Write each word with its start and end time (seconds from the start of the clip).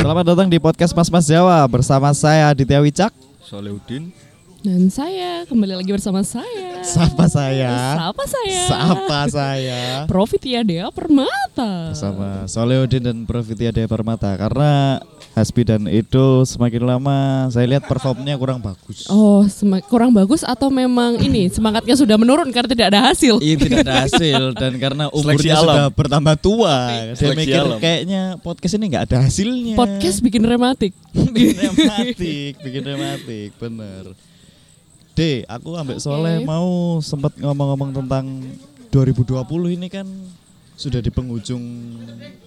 Selamat 0.00 0.36
datang 0.36 0.48
di 0.50 0.58
podcast 0.58 0.92
Mas 0.92 1.08
Mas 1.08 1.24
Jawa 1.30 1.62
bersama 1.70 2.10
saya 2.10 2.50
Aditya 2.50 2.82
Wicak. 2.82 3.14
Solehudin 3.46 4.10
Dan 4.60 4.92
saya 4.92 5.48
kembali 5.48 5.80
lagi 5.80 5.88
bersama 5.94 6.20
saya. 6.20 6.84
Sapa 6.84 7.24
saya? 7.24 7.96
Sapa 7.96 8.24
saya? 8.28 8.60
Sapa 8.68 9.20
saya? 9.32 9.80
Profitia 10.04 10.60
Dea 10.60 10.92
Permata. 10.92 11.96
Bersama 11.96 12.44
Solehudin 12.44 13.00
dan 13.00 13.16
Profitia 13.24 13.72
Dea 13.72 13.88
Permata 13.88 14.36
karena 14.36 15.00
Hasbi 15.30 15.62
dan 15.62 15.86
Edo 15.86 16.42
semakin 16.42 16.82
lama 16.82 17.46
saya 17.54 17.62
lihat 17.70 17.86
performnya 17.86 18.34
kurang 18.34 18.58
bagus. 18.58 19.06
Oh, 19.06 19.46
kurang 19.86 20.10
bagus 20.10 20.42
atau 20.42 20.74
memang 20.74 21.22
ini 21.22 21.46
semangatnya 21.46 21.94
sudah 21.94 22.18
menurun 22.18 22.50
karena 22.50 22.66
tidak 22.66 22.86
ada 22.90 23.00
hasil? 23.14 23.38
Iya 23.38 23.54
tidak 23.54 23.78
ada 23.86 23.94
hasil 24.04 24.42
dan 24.58 24.72
karena 24.82 25.06
umurnya 25.14 25.54
alam. 25.54 25.62
sudah 25.62 25.86
bertambah 25.94 26.34
tua, 26.42 26.76
Seleksi 27.14 27.46
mikir 27.46 27.62
alam. 27.62 27.78
kayaknya 27.78 28.22
podcast 28.42 28.74
ini 28.74 28.84
nggak 28.90 29.04
ada 29.06 29.16
hasilnya. 29.22 29.74
Podcast 29.78 30.18
bikin 30.18 30.42
rematik. 30.42 30.92
bikin 31.14 31.56
rematik, 31.62 32.52
bikin 32.58 32.82
rematik, 32.82 33.50
bener. 33.54 34.04
D, 35.14 35.46
aku 35.46 35.78
ambek 35.78 36.02
Soleh 36.02 36.42
Oke. 36.42 36.46
mau 36.46 36.98
sempat 36.98 37.38
ngomong-ngomong 37.38 37.94
tentang 38.02 38.26
2020 38.90 39.78
ini 39.78 39.86
kan 39.86 40.06
sudah 40.80 40.98
di 40.98 41.10
penghujung 41.10 41.60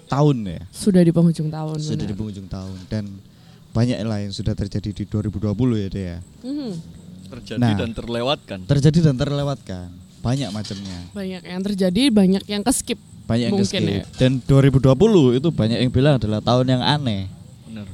tahun 0.08 0.38
ya, 0.44 0.62
Sudah 0.68 1.00
di 1.00 1.12
penghujung 1.12 1.48
tahun. 1.48 1.78
sudah 1.78 1.94
di 2.00 2.08
benar. 2.08 2.18
penghujung 2.18 2.48
tahun 2.48 2.78
dan 2.88 3.04
banyak 3.72 3.98
lah 4.02 4.20
yang 4.20 4.30
sudah 4.30 4.54
terjadi 4.54 4.90
di 4.92 5.04
2020 5.04 5.54
ya 5.80 5.88
D 5.88 5.98
ya. 6.00 6.18
Mhm. 6.42 6.72
terjadi 7.30 7.58
Nah. 7.60 7.74
dan 7.76 7.90
terlewatkan. 7.92 8.60
Terjadi 8.64 9.00
dan 9.04 9.16
terlewatkan, 9.16 9.90
banyak 10.20 10.50
macamnya, 10.50 11.00
Banyak 11.12 11.42
yang 11.44 11.62
terjadi, 11.64 12.04
banyak 12.10 12.44
yang 12.44 12.62
keskip. 12.62 12.98
banyak 13.24 13.48
yang 13.48 13.54
Mungkin 13.56 13.70
keskip. 13.82 13.90
ya. 13.90 14.06
Dan 14.20 14.38
2020 14.40 14.82
itu 15.34 15.50
banyak 15.50 15.78
yang 15.80 15.90
bilang 15.90 16.18
adalah 16.18 16.38
tahun 16.40 16.66
yang 16.70 16.82
aneh, 16.84 17.26
Bener. 17.66 17.90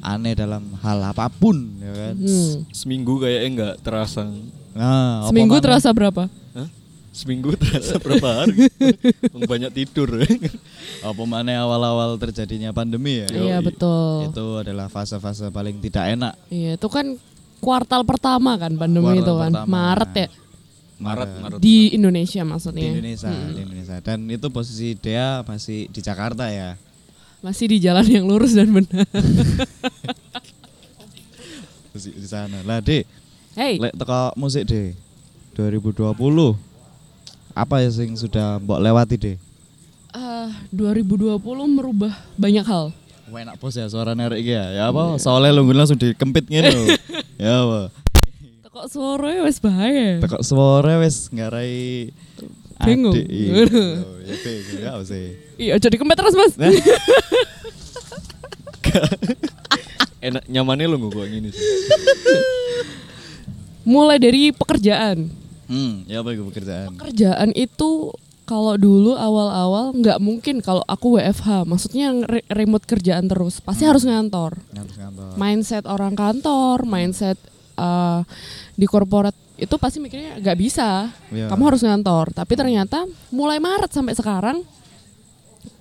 aneh 0.00 0.34
dalam 0.34 0.62
hal 0.78 0.98
apa 1.04 1.26
pun 1.28 1.58
ya 1.76 1.90
kan. 1.92 2.14
Hmm. 2.14 2.54
Seminggu 2.70 3.18
kayaknya 3.18 3.48
nggak 3.50 3.74
terasa. 3.80 4.30
Nah, 4.72 5.26
Seminggu 5.26 5.58
terasa 5.58 5.90
berapa? 5.90 6.30
Hah? 6.54 6.68
Seminggu 7.10 7.50
terasa 7.54 7.96
berapa 7.96 8.44
hari? 8.44 8.68
Wong 9.30 9.42
banyak 9.44 9.72
tidur. 9.72 10.22
apa 10.98 11.22
mana 11.24 11.50
awal-awal 11.58 12.14
terjadinya 12.16 12.70
pandemi 12.70 13.18
ya 13.18 13.26
Iya 13.28 13.56
betul. 13.58 14.28
itu 14.28 14.46
adalah 14.56 14.86
fase-fase 14.86 15.48
paling 15.48 15.78
tidak 15.78 16.04
enak 16.12 16.34
Iya 16.48 16.74
itu 16.74 16.86
kan 16.86 17.14
kuartal 17.58 18.02
pertama 18.02 18.54
kan 18.54 18.70
pandemi 18.72 19.06
Kuartal 19.08 19.22
itu 19.22 19.32
kan. 19.34 19.52
pertama. 19.52 19.70
Maret 19.70 20.12
ya 20.12 20.28
Maret, 20.98 21.28
Maret. 21.38 21.58
di 21.58 21.76
Indonesia 21.92 22.42
di 22.42 22.48
maksudnya. 22.48 22.90
Indonesia 22.90 23.30
Hmm. 23.30 23.46
di 23.48 23.60
Indonesia 23.62 23.96
dan 24.00 24.18
itu 24.26 24.46
posisi 24.48 24.88
Dea 24.94 25.42
masih 25.42 25.86
di 25.86 26.00
Jakarta 26.00 26.46
ya 26.48 26.74
Masih 27.38 27.66
di 27.68 27.78
jalan 27.78 28.02
yang 28.04 28.26
lurus 28.26 28.50
dan 28.52 28.66
benar. 28.68 29.06
masih 31.92 32.10
di 32.12 32.26
sana 32.26 32.58
lah 32.62 32.78
De 32.78 33.06
Hey, 33.54 33.74
lek 33.76 33.90
teko 33.92 34.34
musik 34.34 34.66
De 34.66 34.94
2020 35.54 36.14
apa 37.58 37.82
ya 37.82 37.90
sing 37.90 38.14
sudah 38.14 38.62
mbok 38.62 38.78
lewati 38.78 39.16
De 39.18 39.32
eh, 40.14 40.48
2020 40.70 41.42
merubah 41.66 42.14
banyak 42.38 42.62
hal. 42.62 42.94
Wah, 43.28 43.44
enak 43.44 43.60
bos 43.60 43.76
ya 43.76 43.84
suara 43.90 44.16
nerek 44.16 44.40
iki 44.40 44.56
ya. 44.56 44.66
Ya 44.72 44.84
apa? 44.88 45.20
Soalnya 45.20 45.58
lu 45.58 45.68
langsung 45.74 46.00
dikempit 46.00 46.48
ngene 46.48 46.70
lho. 46.72 46.84
ya 47.42 47.52
apa? 47.66 47.80
Kok 48.78 48.86
suaranya 48.94 49.42
wes 49.42 49.58
bahaya. 49.58 50.22
Tekok 50.22 50.42
suara 50.46 51.02
wis 51.02 51.26
ngarai 51.34 52.14
Bingung. 52.78 53.10
adik. 53.10 53.26
Iya, 53.26 53.66
Oh, 54.06 54.16
ya 54.22 54.34
bingung 54.38 54.78
ya 54.78 54.92
sih. 55.02 55.26
Iya, 55.58 55.74
jadi 55.82 55.98
kempet 55.98 56.14
terus 56.14 56.38
mas. 56.38 56.54
Enak 60.30 60.46
nyamannya 60.46 60.86
lo 60.86 60.96
nggak 61.02 61.10
kayak 61.10 61.30
gini 61.34 61.48
sih. 61.50 61.66
Mulai 63.82 64.22
dari 64.22 64.54
pekerjaan. 64.54 65.26
Hmm, 65.68 66.08
ya 66.08 66.24
apa 66.24 66.32
itu 66.32 66.42
pekerjaan? 66.48 66.96
Pekerjaan 66.96 67.50
itu 67.52 68.12
kalau 68.48 68.80
dulu 68.80 69.12
awal-awal 69.12 69.92
nggak 69.92 70.18
mungkin 70.24 70.64
kalau 70.64 70.80
aku 70.88 71.20
WFH. 71.20 71.68
Maksudnya 71.68 72.16
re- 72.24 72.46
remote 72.48 72.88
kerjaan 72.88 73.28
terus. 73.28 73.60
Pasti 73.60 73.84
harus 73.84 74.08
ngantor. 74.08 74.56
Harus 74.72 74.96
kantor. 74.96 75.36
Mindset 75.36 75.84
orang 75.84 76.16
kantor, 76.16 76.88
mindset 76.88 77.36
eh, 77.76 78.20
di 78.72 78.88
korporat 78.88 79.36
itu 79.60 79.74
pasti 79.76 80.00
mikirnya 80.00 80.40
nggak 80.40 80.58
bisa. 80.58 81.12
Iya. 81.28 81.52
Kamu 81.52 81.62
harus 81.68 81.84
ngantor. 81.84 82.32
Tapi 82.32 82.52
ternyata 82.56 83.04
mulai 83.28 83.60
Maret 83.60 83.92
sampai 83.92 84.16
sekarang 84.16 84.64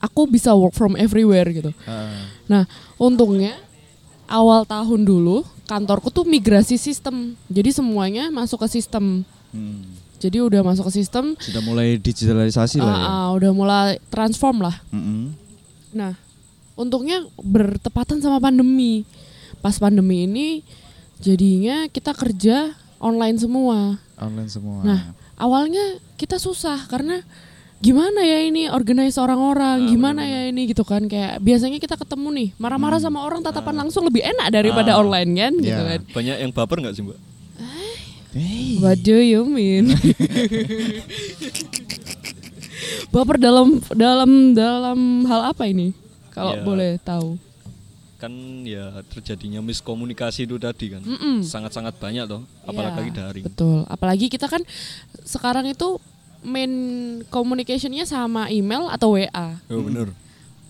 aku 0.04 0.28
bisa 0.28 0.52
work 0.52 0.76
from 0.76 1.00
everywhere 1.00 1.48
gitu. 1.48 1.72
Heeh. 1.88 2.20
Nah, 2.52 2.68
untungnya 3.00 3.56
awal 4.28 4.68
tahun 4.68 5.08
dulu 5.08 5.48
kantorku 5.64 6.12
tuh 6.12 6.28
migrasi 6.28 6.76
sistem. 6.76 7.40
Jadi 7.48 7.72
semuanya 7.72 8.28
masuk 8.28 8.68
ke 8.68 8.76
sistem. 8.76 9.24
Hmm. 9.50 9.84
Jadi 10.18 10.42
udah 10.42 10.62
masuk 10.62 10.90
ke 10.90 10.98
sistem, 10.98 11.38
Sudah 11.38 11.62
mulai 11.62 11.96
digitalisasi 11.96 12.82
lah 12.82 12.90
ya. 12.90 13.06
ah, 13.06 13.06
ah, 13.06 13.28
udah 13.32 13.52
mulai 13.52 13.88
transform 14.10 14.66
lah. 14.66 14.74
Mm-mm. 14.90 15.30
Nah, 15.94 16.18
untungnya 16.74 17.22
bertepatan 17.38 18.18
sama 18.18 18.38
pandemi. 18.38 19.06
Pas 19.60 19.78
pandemi 19.78 20.26
ini 20.26 20.66
jadinya 21.18 21.86
kita 21.88 22.14
kerja 22.14 22.74
online 22.98 23.38
semua. 23.38 24.02
Online 24.18 24.50
semua. 24.50 24.82
Nah, 24.82 25.02
awalnya 25.36 25.82
kita 26.16 26.38
susah 26.38 26.90
karena 26.90 27.22
gimana 27.78 28.26
ya 28.26 28.42
ini 28.42 28.66
organize 28.68 29.22
orang-orang, 29.22 29.86
gimana 29.86 30.26
ya 30.26 30.50
ini 30.50 30.66
gitu 30.66 30.82
kan 30.82 31.06
kayak 31.06 31.38
biasanya 31.38 31.78
kita 31.78 31.94
ketemu 31.94 32.28
nih 32.34 32.50
marah-marah 32.58 32.98
sama 32.98 33.22
orang 33.22 33.46
tatapan 33.46 33.86
langsung 33.86 34.02
lebih 34.02 34.26
enak 34.26 34.50
daripada 34.50 34.98
Ah. 34.98 35.02
online 35.02 35.30
kan 35.32 35.54
gitu 35.54 35.78
Ya. 35.78 35.86
kan. 35.94 36.02
Banyak 36.10 36.36
yang 36.42 36.52
baper 36.52 36.78
nggak 36.82 36.96
sih 36.98 37.06
mbak? 37.06 37.18
Hey. 38.32 38.78
What 38.78 39.02
do 39.02 39.18
you 39.18 39.44
mean? 39.44 39.96
Baper 43.10 43.40
dalam 43.40 43.80
dalam 43.90 44.32
dalam 44.54 45.00
hal 45.26 45.42
apa 45.50 45.64
ini? 45.66 45.96
Kalau 46.30 46.54
Ya. 46.54 46.62
boleh 46.62 46.92
tahu. 47.02 47.40
Kan 48.18 48.34
ya 48.62 49.02
terjadinya 49.08 49.62
miskomunikasi 49.62 50.44
itu 50.44 50.58
tadi 50.58 50.92
kan. 50.92 51.02
Mm-mm. 51.02 51.42
Sangat-sangat 51.42 51.98
banyak 51.98 52.26
toh. 52.26 52.44
Apalagi 52.64 53.10
Iya, 53.10 53.16
daring. 53.16 53.46
Betul. 53.46 53.86
Apalagi 53.88 54.26
kita 54.28 54.46
kan 54.46 54.62
sekarang 55.24 55.66
itu 55.66 55.98
main 56.42 56.72
communicationnya 57.28 58.06
sama 58.06 58.48
email 58.48 58.86
atau 58.88 59.18
WA, 59.18 59.58
Oh 59.68 59.82
bener. 59.82 60.14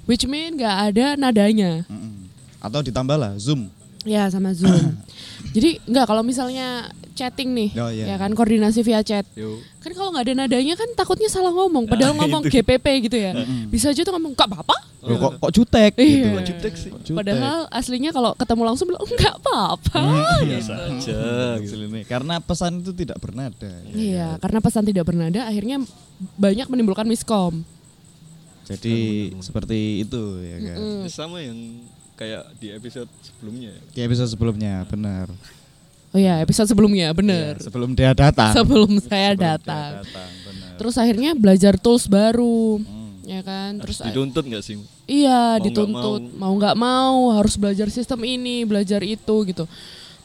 which 0.05 0.23
mean 0.23 0.55
nggak 0.55 0.75
ada 0.91 1.05
nadanya. 1.15 1.83
Mm-mm. 1.87 2.31
Atau 2.59 2.79
ditambah 2.81 3.15
lah 3.15 3.35
Zoom. 3.35 3.67
Ya 4.07 4.25
sama 4.27 4.51
Zoom. 4.51 4.71
Jadi 5.55 5.83
nggak 5.83 6.05
kalau 6.05 6.23
misalnya 6.23 6.87
chatting 7.11 7.49
nih, 7.51 7.69
Oh, 7.75 7.89
iya. 7.89 8.13
ya 8.13 8.15
kan 8.15 8.31
koordinasi 8.31 8.81
via 8.81 9.01
chat. 9.01 9.25
Yo. 9.33 9.57
Kan 9.79 9.91
kalau 9.91 10.09
nggak 10.09 10.23
ada 10.23 10.33
nadanya 10.37 10.73
kan 10.73 10.87
takutnya 10.93 11.27
salah 11.27 11.49
ngomong. 11.49 11.83
Padahal 11.85 12.13
Nah, 12.13 12.23
ngomong 12.23 12.45
itu. 12.45 12.55
GPP 12.55 12.85
gitu 13.03 13.17
ya. 13.17 13.33
Bisa 13.65 13.89
aja 13.89 13.99
tuh 13.99 14.13
ngomong 14.13 14.31
nggak 14.31 14.47
apa-apa. 14.47 14.77
Kok 14.99 15.39
kok 15.39 15.51
jutek 15.51 15.91
Iya. 15.95 16.03
gitu. 16.03 16.27
Kok 16.29 16.43
jutek 16.45 16.73
sih? 16.75 16.89
Kok 16.89 17.01
jutek? 17.01 17.17
Padahal 17.17 17.57
aslinya 17.69 18.11
kalau 18.11 18.31
ketemu 18.33 18.61
langsung 18.65 18.85
bilang 18.85 19.01
"Oh, 19.01 19.09
nggak 19.09 19.35
apa-apa. 19.39 20.01
Biasa 20.43 20.73
aja. 20.85 21.21
gitu. 21.59 21.75
Karena 22.05 22.35
pesan 22.37 22.71
itu 22.79 22.91
tidak 22.93 23.17
bernada. 23.17 23.71
ya. 23.83 23.91
Iya, 23.91 24.27
karena 24.37 24.59
pesan 24.59 24.83
tidak 24.83 25.03
bernada 25.03 25.41
akhirnya 25.43 25.81
banyak 26.35 26.67
menimbulkan 26.67 27.03
miskom. 27.03 27.63
Jadi 28.63 28.97
seperti 29.39 30.03
itu 30.03 30.23
ya 30.43 30.57
kan. 30.61 30.77
Mm. 30.77 31.01
Ya, 31.01 31.09
Sama 31.09 31.39
yang 31.39 31.55
kayak 32.17 32.43
di 32.57 32.67
episode 32.69 33.07
sebelumnya. 33.21 33.71
ya. 33.71 33.81
Di 33.87 34.01
episode 34.03 34.27
sebelumnya 34.27 34.73
benar. 34.83 35.29
Oh 36.09 36.17
ya, 36.17 36.39
episode 36.39 36.65
sebelumnya 36.65 37.11
bener. 37.11 37.55
Iya, 37.55 37.63
sebelum 37.63 37.91
dia 37.93 38.11
datang. 38.11 38.51
Sebelum 38.51 38.89
saya 39.05 39.31
Sebelum 39.31 39.37
dia 39.37 39.53
datang. 39.53 39.91
datang, 40.01 40.31
benar. 40.43 40.73
Terus 40.75 40.95
akhirnya 40.95 41.31
belajar 41.31 41.73
tools 41.75 42.07
baru, 42.07 42.79
Hmm. 42.79 43.21
ya 43.21 43.41
kan? 43.41 43.77
Terus 43.77 43.97
Harus 43.97 44.07
dituntut 44.09 44.43
nggak 44.43 44.63
sih? 44.63 44.77
iya 45.05 45.55
Mau 45.55 45.63
dituntut 45.63 46.21
mau 46.33 46.53
nggak 46.53 46.75
mau 46.75 47.31
harus 47.31 47.53
belajar 47.55 47.87
sistem 47.87 48.23
ini, 48.23 48.63
belajar 48.63 48.99
itu 48.99 49.35
gitu. 49.45 49.67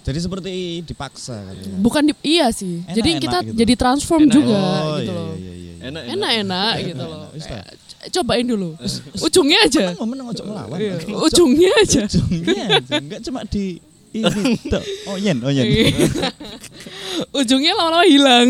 Jadi 0.03 0.19
seperti 0.19 0.51
dipaksa 0.83 1.39
kan 1.39 1.55
ya. 1.55 1.79
Bukan 1.79 2.03
di, 2.05 2.13
iya 2.25 2.51
sih. 2.51 2.83
Enak-enak 2.83 2.97
jadi 2.97 3.11
kita 3.19 3.39
gitu. 3.43 3.55
jadi 3.55 3.75
transform 3.77 4.23
Enak. 4.23 4.35
juga 4.35 4.59
Oh, 4.59 4.97
gitu 4.99 5.03
iya, 5.05 5.15
loh. 5.15 5.35
iya, 5.35 5.53
iya, 5.53 5.55
iya. 5.55 5.73
Enak. 5.83 6.03
Enak-enak 6.11 6.73
gitu 6.81 7.05
loh. 7.05 7.25
Wis 7.31 7.45
Kayak, 7.45 7.67
c- 7.67 7.82
cobain 8.11 8.43
dulu. 8.43 8.75
Ujungnya 9.27 9.59
aja. 9.63 9.93
Kan 9.93 10.01
momen 10.01 10.19
ngocok 10.23 10.45
melawan. 10.45 10.79
Iya? 10.81 10.95
Ujungnya 11.07 11.71
aja. 11.79 12.03
Ujungnya 12.09 12.65
aja, 12.81 12.95
enggak 12.99 13.21
cuma 13.23 13.41
di 13.47 13.79
ini. 14.13 14.43
Oh 15.07 15.17
yen, 15.17 15.39
oh 15.41 15.49
yen. 15.49 15.65
Iya. 15.65 15.87
Ujungnya 17.39 17.73
lama-lama 17.73 18.05
hilang. 18.05 18.49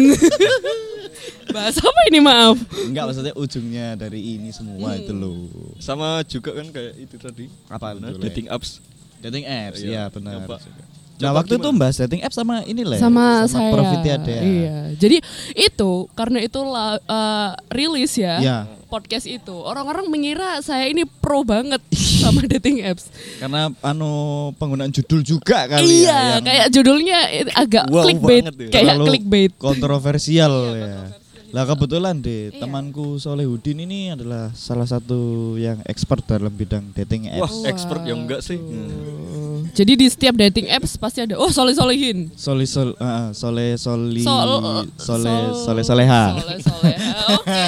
Bahas 1.53 1.77
apa 1.77 2.01
ini 2.09 2.19
maaf? 2.19 2.57
Enggak 2.89 3.05
maksudnya 3.13 3.35
ujungnya 3.37 3.87
dari 3.95 4.21
ini 4.39 4.49
semua 4.51 4.97
itu 4.97 5.13
loh. 5.13 5.47
Sama 5.79 6.25
juga 6.25 6.57
kan 6.57 6.67
kayak 6.71 6.93
itu 6.97 7.17
tadi. 7.21 7.45
Apa 7.69 7.95
Nah, 7.95 8.11
itu, 8.11 8.19
dating 8.23 8.47
apps. 8.49 8.81
Dating 9.23 9.45
apps, 9.47 9.79
Iya, 9.85 9.87
iya 9.87 10.03
benar. 10.11 10.43
nyoba. 10.43 10.59
Nah 10.59 11.31
Coba 11.31 11.39
waktu 11.39 11.55
itu 11.55 11.69
gimana? 11.71 11.79
bahas 11.79 11.95
dating 12.03 12.23
app 12.27 12.35
sama 12.35 12.67
ini 12.67 12.83
lah. 12.83 12.99
sama, 12.99 13.47
saya. 13.47 13.71
Profitnya 13.71 14.13
ada. 14.19 14.35
Iya. 14.43 14.77
Jadi 14.99 15.17
itu 15.55 15.91
karena 16.19 16.39
itu 16.43 16.59
eh, 16.59 17.51
rilis 17.71 18.13
ya. 18.19 18.35
Iya. 18.43 18.59
Podcast 18.93 19.25
itu 19.25 19.57
orang-orang 19.57 20.13
mengira 20.13 20.61
saya 20.61 20.85
ini 20.85 21.09
pro 21.09 21.41
banget 21.49 21.81
sama 21.97 22.45
dating 22.53 22.85
apps. 22.85 23.09
Karena 23.41 23.73
anu 23.81 24.13
penggunaan 24.61 24.93
judul 24.93 25.25
juga 25.25 25.65
kali 25.65 26.05
iya, 26.05 26.37
ya. 26.37 26.45
kayak 26.45 26.67
judulnya 26.69 27.19
it- 27.33 27.57
agak 27.57 27.89
Wow 27.89 28.05
clickbait, 28.05 28.45
ya. 28.45 28.69
kayak 28.69 28.97
clickbait. 29.01 29.53
Kontroversial 29.57 30.53
ya. 30.77 31.22
Lah 31.53 31.65
kebetulan 31.65 32.17
deh 32.17 32.49
temanku 32.55 33.17
Solehudin 33.17 33.77
ini 33.79 34.09
adalah 34.09 34.49
salah 34.53 34.85
satu 34.85 35.21
yang 35.55 35.85
expert 35.85 36.25
dalam 36.25 36.49
bidang 36.49 36.81
dating 36.93 37.29
Wah, 37.31 37.45
apps. 37.45 37.61
expert 37.63 38.01
yang 38.03 38.25
enggak 38.25 38.41
sih. 38.41 38.57
Hmm. 38.57 39.69
Jadi 39.73 39.93
di 39.95 40.07
setiap 40.07 40.33
dating 40.35 40.69
apps 40.69 40.97
pasti 40.97 41.21
ada 41.21 41.37
oh 41.37 41.49
soleh 41.49 41.73
solehin. 41.73 42.33
Soli 42.35 42.65
sol, 42.65 42.97
ah, 42.97 43.33
sole 43.33 43.77
soli 43.77 44.21
Sol- 44.21 44.89
sole 44.97 45.29
sol- 45.29 45.53
sole 45.55 45.83
soleha. 45.83 46.25
Soleh 46.35 46.59
soleha. 46.59 47.13
Oke. 47.37 47.65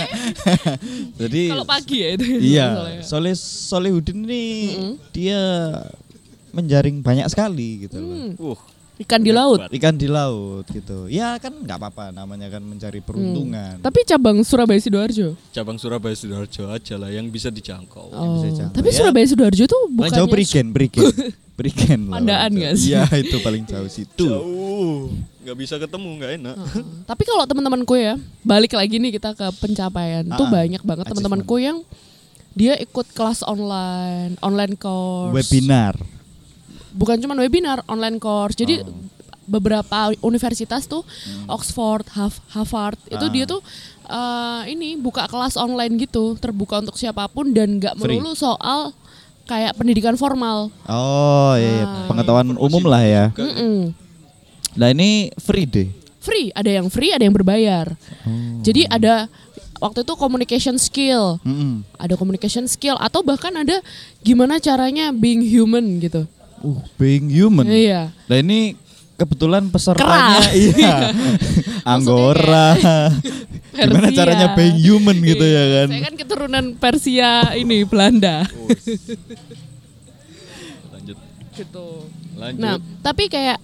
Jadi 1.20 1.42
Kalau 1.48 1.64
pagi 1.64 1.96
ya 2.00 2.08
itu. 2.12 2.24
iya. 2.40 2.68
Soleh 3.00 3.36
Solehudin 3.36 4.24
ini 4.24 4.44
Mm-mm. 4.74 4.92
dia 5.12 5.40
menjaring 6.50 7.00
banyak 7.00 7.28
sekali 7.28 7.84
gitu 7.84 7.98
loh. 7.98 8.16
Hmm, 8.16 8.32
Uh, 8.36 8.58
ikan 9.04 9.20
di 9.20 9.30
laut. 9.30 9.60
Ikan 9.68 9.94
di 9.94 10.08
laut 10.08 10.64
gitu. 10.66 11.06
Ya 11.06 11.36
kan 11.36 11.52
nggak 11.54 11.76
apa-apa 11.76 12.10
namanya 12.10 12.48
kan 12.48 12.60
mencari 12.60 12.98
peruntungan. 12.98 13.78
Tapi 13.78 14.02
cabang 14.02 14.40
Surabaya 14.40 14.76
Sidoarjo. 14.76 15.36
cabang 15.50 15.76
Surabaya 15.76 16.12
Sidoarjo 16.12 16.66
aja 16.66 16.94
lah 16.96 17.08
yang 17.08 17.28
bisa 17.28 17.48
dijangkau. 17.48 18.10
Oh. 18.10 18.40
bisa. 18.40 18.68
Tapi 18.68 18.88
Ya. 18.88 18.96
Surabaya 18.96 19.26
Sidoarjo 19.26 19.64
tuh 19.64 19.82
bukannya 19.90 20.16
jauh 20.16 20.28
Perigen, 20.28 20.66
Perigen. 20.70 21.04
Perigen. 21.54 22.00
lah 22.08 22.18
Pandaan 22.18 22.50
nggak 22.50 22.74
sih? 22.74 22.90
Iya, 22.90 23.04
itu 23.14 23.36
paling 23.38 23.62
jauh 23.62 23.86
situ. 23.86 24.26
Jauh, 24.26 25.12
nggak 25.40 25.56
bisa 25.56 25.74
ketemu, 25.76 26.08
nggak 26.16 26.32
enak. 26.40 26.56
Heeh. 26.56 26.84
Tapi 27.04 27.22
kalau 27.22 27.44
teman-temanku 27.44 27.94
ya, 27.94 28.14
balik 28.40 28.72
lagi 28.72 28.96
nih 28.96 29.14
kita 29.14 29.36
ke 29.36 29.46
pencapaian. 29.58 30.24
Tuh 30.26 30.46
Ah, 30.46 30.50
banyak 30.50 30.82
banget 30.82 31.04
teman-temanku 31.06 31.56
yang 31.58 31.78
dia 32.54 32.78
ikut 32.78 33.10
kelas 33.10 33.42
online, 33.42 34.38
online 34.38 34.74
course. 34.74 35.34
Webinar. 35.34 35.94
Bukan 36.94 37.18
cuma 37.18 37.34
webinar, 37.36 37.82
online 37.84 38.16
course. 38.16 38.54
Jadi 38.54 38.80
Oh. 38.80 38.94
beberapa 39.44 40.14
universitas 40.20 40.86
tuh 40.86 41.02
Oxford, 41.46 42.06
Hav- 42.08 42.40
Harvard 42.48 42.96
itu 43.06 43.18
Hmm. 43.18 43.28
Ah. 43.28 43.34
dia 43.34 43.44
tuh 43.44 43.60
eh, 44.04 44.62
ini 44.70 44.94
buka 44.96 45.24
kelas 45.24 45.56
online 45.56 45.96
gitu, 45.98 46.36
terbuka 46.36 46.78
untuk 46.78 46.94
siapa 46.94 47.24
pun 47.26 47.50
dan 47.50 47.76
nggak 47.76 47.96
melulu 47.96 48.32
soal 48.32 48.92
kayak 49.44 49.74
pendidikan 49.74 50.14
formal. 50.14 50.68
Oh, 50.84 51.52
iya, 51.54 51.68
iya. 51.74 51.84
Ah. 51.84 52.04
pengetahuan 52.06 52.46
Informasi 52.46 52.64
umum 52.66 52.84
lah 52.84 53.02
ya. 53.02 53.24
juga. 53.30 53.44
Mm-mm. 53.44 53.78
Nah, 54.74 54.88
ini 54.90 55.10
free 55.36 55.64
deh. 55.64 55.88
Free, 56.18 56.48
ada 56.50 56.70
yang 56.70 56.88
free, 56.88 57.12
ada 57.12 57.20
yang 57.20 57.32
berbayar. 57.32 57.96
Oh. 58.24 58.60
Jadi 58.60 58.84
ada 58.86 59.28
waktu 59.76 60.00
itu 60.00 60.12
communication 60.14 60.76
skill, 60.76 61.36
Mm-mm. 61.40 61.84
ada 61.94 62.14
communication 62.14 62.64
skill 62.64 62.96
atau 62.96 63.20
bahkan 63.20 63.52
ada 63.54 63.80
gimana 64.20 64.56
caranya 64.56 65.12
being 65.12 65.40
human 65.40 65.96
gitu. 65.98 66.24
Uh, 66.62 66.80
being 67.00 67.26
human. 67.32 67.66
Iya. 67.66 68.12
Nah, 68.30 68.36
ini 68.38 68.78
kebetulan 69.14 69.70
pesertanya 69.70 70.42
Kera. 70.42 70.54
iya. 70.54 70.96
Anggora. 71.92 72.74
Gimana 73.74 74.06
Persia. 74.06 74.18
caranya 74.22 74.48
being 74.54 74.78
human 74.78 75.18
gitu 75.18 75.42
ya 75.42 75.64
kan? 75.82 75.88
Saya 75.90 76.02
kan 76.06 76.14
keturunan 76.14 76.64
Persia 76.78 77.30
ini 77.58 77.82
Belanda. 77.82 78.46
Oh. 78.46 78.70
Lanjut, 80.94 81.18
gitu. 81.58 81.86
lanjut. 82.38 82.62
Nah, 82.62 82.78
tapi 83.02 83.26
kayak 83.26 83.58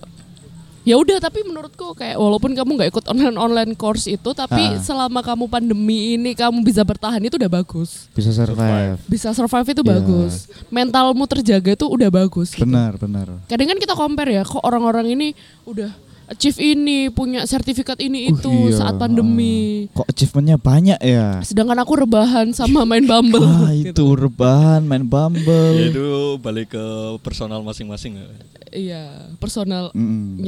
ya 0.81 0.97
udah 0.97 1.17
tapi 1.19 1.43
menurutku 1.43 1.93
kayak 1.93 2.17
walaupun 2.17 2.50
kamu 2.50 2.71
nggak 2.75 2.91
ikut 2.91 3.05
online 3.06 3.37
online 3.37 3.73
course 3.75 4.06
itu 4.06 4.31
tapi 4.32 4.59
Ah. 4.67 4.81
selama 4.81 5.21
kamu 5.21 5.44
pandemi 5.47 6.15
ini 6.15 6.32
kamu 6.32 6.61
bisa 6.61 6.81
bertahan 6.81 7.21
itu 7.21 7.37
udah 7.37 7.53
bagus 7.53 8.09
Bisa 8.11 8.32
survive. 8.32 8.97
bisa 9.05 9.29
survive 9.31 9.69
itu 9.69 9.82
Ya. 9.82 9.88
bagus 9.93 10.32
mentalmu 10.69 11.25
terjaga 11.27 11.71
itu 11.71 11.85
udah 11.85 12.09
bagus 12.09 12.50
gitu. 12.50 12.65
Benar, 12.65 12.97
benar. 12.97 13.29
kadang 13.44 13.67
kan 13.67 13.79
kita 13.79 13.93
compare 13.93 14.32
ya 14.32 14.43
kok 14.43 14.61
orang-orang 14.61 15.06
ini 15.11 15.29
udah 15.62 15.93
achieve 16.31 16.59
ini 16.59 17.11
punya 17.11 17.43
sertifikat 17.43 17.99
ini 17.99 18.23
Uh, 18.23 18.32
itu 18.32 18.53
iya. 18.69 18.77
saat 18.77 18.94
pandemi 18.97 19.91
Kok 19.91 20.06
achievementnya 20.06 20.56
banyak 20.56 20.99
ya? 20.99 21.43
sedangkan 21.43 21.79
aku 21.79 21.93
rebahan 21.99 22.50
sama 22.50 22.82
main 22.85 23.03
Bumble 23.03 23.43
Ah, 23.43 23.75
gitu. 23.75 23.91
itu 23.91 24.06
rebahan, 24.17 24.81
main 24.81 25.03
Ya 25.03 25.11
Bumble. 25.11 25.77
itu 25.91 26.06
balik 26.38 26.71
ke 26.71 26.85
personal 27.21 27.61
masing-masing 27.61 28.17
ya. 28.17 28.27
iya 28.71 29.03
personalnya 29.37 29.91
Mm-mm. 29.93 30.38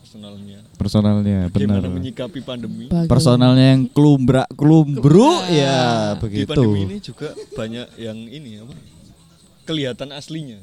Personalnya. 0.00 0.58
Personalnya 0.76 1.40
benar. 1.48 1.80
Gimana 1.80 1.88
menyikapi 1.90 2.40
pandemi? 2.40 2.84
Bagus. 2.88 3.08
Personalnya 3.08 3.76
yang 3.76 3.84
kelumbrak 3.86 4.48
kelumbru 4.52 5.28
Nah. 5.40 5.48
ya 5.48 5.80
Di 6.14 6.20
begitu. 6.20 6.48
pandemi 6.50 6.80
ini 6.82 6.96
juga 6.98 7.28
banyak 7.52 7.86
yang 7.98 8.16
ini 8.16 8.60
apa? 8.60 8.72
Kelihatan 9.64 10.08
aslinya. 10.10 10.56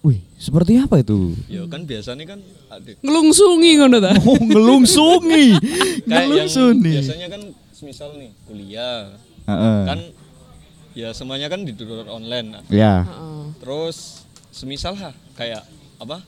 Wih, 0.00 0.16
seperti 0.34 0.80
apa 0.80 0.96
itu? 0.98 1.36
Ya 1.44 1.68
kan 1.68 1.84
biasanya 1.84 2.24
kan 2.26 2.40
ada 2.68 2.90
ngelungsungi 2.98 3.70
ngono 3.76 3.96
ta 3.98 4.16
Oh, 4.18 4.40
ngelungsungi. 4.40 5.46
kayak 6.08 6.08
yang 6.08 6.24
Ngelungsungi. 6.26 6.92
biasanya 6.96 7.28
kan 7.28 7.42
semisal 7.70 8.16
nih 8.16 8.32
kuliah 8.44 9.12
Heeh. 9.44 9.80
kan 9.84 10.00
ya 10.92 11.12
semuanya 11.12 11.46
kan 11.46 11.62
ditutur 11.62 12.02
online 12.06 12.64
Ya. 12.66 13.04
Heeh. 13.04 13.44
terus 13.56 14.24
semisal 14.48 14.96
ha 14.96 15.12
kayak 15.34 15.68
apa 15.96 16.24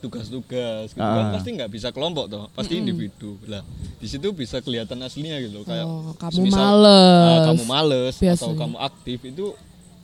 tugas-tugas 0.00 0.90
gitu 0.90 0.98
Ah. 0.98 1.20
kan 1.20 1.36
pasti 1.36 1.48
nggak 1.52 1.68
bisa 1.68 1.88
kelompok 1.90 2.24
toh 2.26 2.48
pasti 2.50 2.74
individu 2.74 3.36
lah 3.44 3.60
di 3.96 4.08
situ 4.08 4.32
bisa 4.32 4.58
kelihatan 4.58 4.96
aslinya 4.98 5.36
gitu 5.38 5.60
kayak 5.62 5.84
Oh, 5.84 6.16
kamu 6.16 6.32
semisal, 6.40 6.56
males. 6.56 7.28
ah, 7.28 7.38
kamu 7.46 7.62
males 7.66 8.14
atau 8.14 8.24
Biasanya. 8.24 8.56
kamu 8.56 8.76
aktif 8.80 9.18
itu 9.22 9.46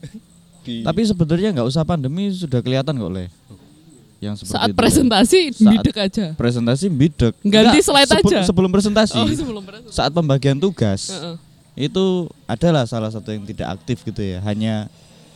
di 0.67 0.75
Tapi 0.83 1.01
sebenarnya 1.01 1.49
nggak 1.53 1.67
usah 1.67 1.81
pandemi 1.81 2.27
sudah 2.29 2.59
kelihatan 2.59 2.93
kok 2.93 3.09
le. 3.09 3.25
Yang 4.17 4.41
seperti 4.41 4.51
saat 4.51 4.67
itu. 4.67 4.75
presentasi 4.75 5.39
Saat- 5.51 5.71
bidek 5.71 5.95
aja 5.99 6.25
presentasi 6.33 6.85
bidek. 6.89 7.33
Ganti 7.39 7.79
slide 7.79 8.09
sebelum- 8.09 8.27
aja. 8.27 8.39
Sebelum 8.43 8.69
presentasi. 8.69 9.15
oh 9.15 9.27
sebelum 9.29 9.63
presentasi 9.63 9.93
Saat 9.93 10.11
pembagian 10.11 10.57
tugas. 10.57 11.09
Heeh. 11.09 11.35
Itu 11.79 12.25
adalah 12.43 12.83
salah 12.83 13.07
satu 13.07 13.29
yang 13.29 13.45
tidak 13.45 13.71
aktif 13.71 14.01
gitu 14.01 14.17
ya. 14.17 14.41
Hanya 14.41 14.89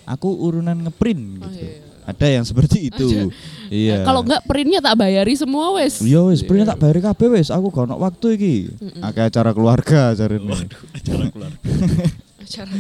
aku 0.04 0.28
urunan 0.28 0.74
ngeprint 0.76 1.22
Oh, 1.38 1.48
gitu. 1.48 1.62
iya. 1.64 1.90
Ada 2.02 2.28
yang 2.34 2.42
seperti 2.42 2.90
itu. 2.90 3.30
Iya. 3.70 4.02
Eh, 4.02 4.04
kalau 4.04 4.26
enggak 4.26 4.42
printnya 4.44 4.82
tak 4.82 4.98
bayari 4.98 5.38
semua 5.38 5.70
wes 5.72 6.02
Iya 6.02 6.26
wis, 6.26 6.42
print 6.42 6.66
tak 6.66 6.82
bayar 6.82 6.98
kabeh 7.06 7.38
wis. 7.38 7.48
Aku 7.48 7.70
gak 7.70 7.86
ono 7.86 8.02
waktu 8.02 8.28
iki. 8.34 8.56
Akeh 9.00 9.22
acara 9.24 9.54
keluarga 9.54 10.10
jarene. 10.12 10.66
acara 10.92 11.30
keluarga 11.30 11.62
Acara 12.42 12.74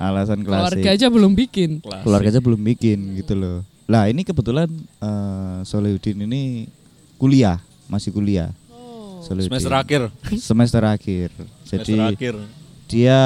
Alasan 0.00 0.40
keluarga 0.40 0.72
klasik. 0.80 0.96
aja 0.96 1.06
belum 1.12 1.36
bikin 1.36 1.84
kelas 1.84 2.02
Keluarga 2.08 2.28
aja 2.32 2.40
belum 2.40 2.60
bikin 2.64 3.20
gitu 3.20 3.36
loh. 3.36 3.60
Lah 3.84 4.08
ini 4.08 4.24
kebetulan 4.24 4.72
eh 4.98 5.58
Solehudin 5.68 6.24
ini 6.24 6.72
kuliah, 7.20 7.60
masih 7.84 8.08
kuliah. 8.16 8.48
oh. 8.72 9.20
Solehudin. 9.20 9.52
semester 9.52 9.74
akhir 9.76 10.02
Semester 10.40 10.82
akhir. 10.88 11.28
Jadi 11.68 11.92
semester 11.94 12.16
akhir 12.16 12.34
dia 12.88 13.20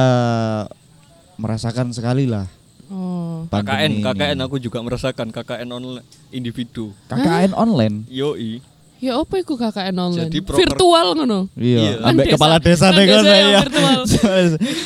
merasakan 1.40 1.94
sekali 1.94 2.28
lah 2.28 2.44
oh 2.92 3.48
KKN 3.48 3.90
ini. 3.90 4.02
KKN 4.04 4.38
aku 4.44 4.56
juga 4.60 4.78
merasakan 4.84 5.32
KKN 5.32 5.68
online 5.72 6.04
individu 6.30 6.92
KKN 7.08 7.56
online. 7.56 8.04
yoi 8.12 8.60
ya 8.96 9.16
apa 9.16 9.34
iku 9.36 9.54
KKN 9.54 9.96
online 9.96 10.26
Jadi 10.26 10.38
proker- 10.40 10.58
virtual 10.64 11.06
ngono 11.14 11.40
Iya, 11.54 11.78
Iya. 11.78 11.92
ambek 12.04 12.26
kepala 12.32 12.56
desa. 12.56 12.88
nih 12.88 13.04
kan 13.04 13.22
ya. 13.22 13.60
virtual. 13.62 14.00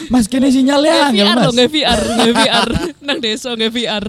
Mas 0.09 0.27
kini 0.27 0.49
sinyalnya 0.49 0.93
Nggak 0.93 1.09
angel 1.09 1.25
VR 1.25 1.35
Mas. 1.35 1.45
loh, 1.45 1.53
nggak 1.55 1.71
VR, 1.71 2.01
nggak 2.17 2.35
VR. 2.37 2.69
Nang 3.07 3.19
desa 3.19 3.49
nggak 3.53 3.71
VR. 3.71 4.05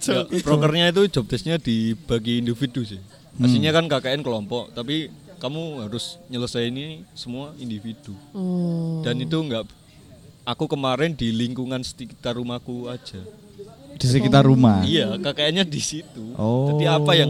Ya, 0.00 0.24
prokernya 0.40 0.88
itu 0.88 1.02
job 1.10 1.24
desknya 1.26 1.56
dibagi 1.56 2.40
individu 2.40 2.80
sih. 2.82 3.00
Aslinya 3.36 3.70
kan 3.70 3.84
KKN 3.86 4.20
kelompok, 4.20 4.68
tapi 4.70 5.08
kamu 5.38 5.62
harus 5.82 6.16
nyelesain 6.26 6.68
ini 6.68 7.04
semua 7.12 7.52
individu. 7.56 8.12
Oh. 8.30 9.00
Dan 9.00 9.16
itu 9.18 9.36
enggak 9.36 9.68
aku 10.42 10.64
kemarin 10.66 11.12
di 11.12 11.30
lingkungan 11.30 11.80
sekitar 11.80 12.36
rumahku 12.36 12.86
aja. 12.86 13.20
Di 14.00 14.06
sekitar 14.08 14.42
rumah. 14.48 14.80
Iya, 14.80 15.20
KKN-nya 15.20 15.64
di 15.68 15.80
situ. 15.80 16.32
Oh. 16.40 16.72
Jadi 16.72 16.88
apa 16.88 17.12
yang 17.12 17.28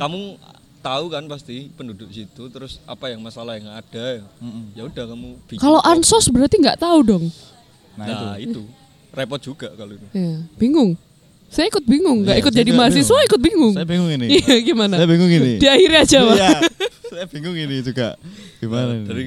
kamu 0.00 0.40
tahu 0.80 1.04
kan 1.12 1.24
pasti 1.28 1.68
penduduk 1.76 2.08
situ, 2.08 2.42
terus 2.48 2.80
apa 2.88 3.12
yang 3.12 3.20
masalah 3.20 3.60
yang 3.60 3.68
ada, 3.68 4.24
ya 4.72 4.82
udah 4.88 5.04
kamu 5.12 5.28
bikin. 5.44 5.60
Kalau 5.60 5.80
ansos 5.84 6.32
berarti 6.32 6.56
nggak 6.56 6.80
tahu 6.80 6.98
dong. 7.04 7.24
nah, 8.00 8.40
itu. 8.40 8.64
repot 9.16 9.40
juga 9.40 9.72
kalau 9.72 9.96
itu. 9.96 10.06
Ya, 10.12 10.44
bingung. 10.60 10.96
Saya 11.46 11.70
ikut 11.70 11.84
bingung, 11.88 12.26
nggak 12.26 12.36
Iya, 12.36 12.42
ikut 12.42 12.52
jadi 12.52 12.70
mahasiswa 12.74 13.06
bingung. 13.06 13.28
ikut 13.28 13.40
bingung. 13.40 13.74
Saya 13.76 13.86
bingung 13.88 14.10
ini. 14.12 14.26
Iya 14.40 14.56
gimana? 14.60 14.94
Saya 14.98 15.08
bingung 15.08 15.30
ini. 15.32 15.52
Di 15.56 15.66
akhirnya 15.70 16.00
aja 16.04 16.18
pak. 16.20 16.36
Iya. 16.36 16.50
Saya 17.06 17.26
bingung 17.30 17.56
ini 17.56 17.76
juga. 17.80 18.08
Gimana? 18.60 18.90
Nah, 18.92 18.96
ini? 18.98 19.06
dari 19.08 19.26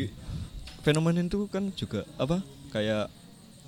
fenomena 0.84 1.20
itu 1.24 1.40
kan 1.50 1.64
juga 1.74 2.06
apa 2.20 2.44
kayak 2.70 3.08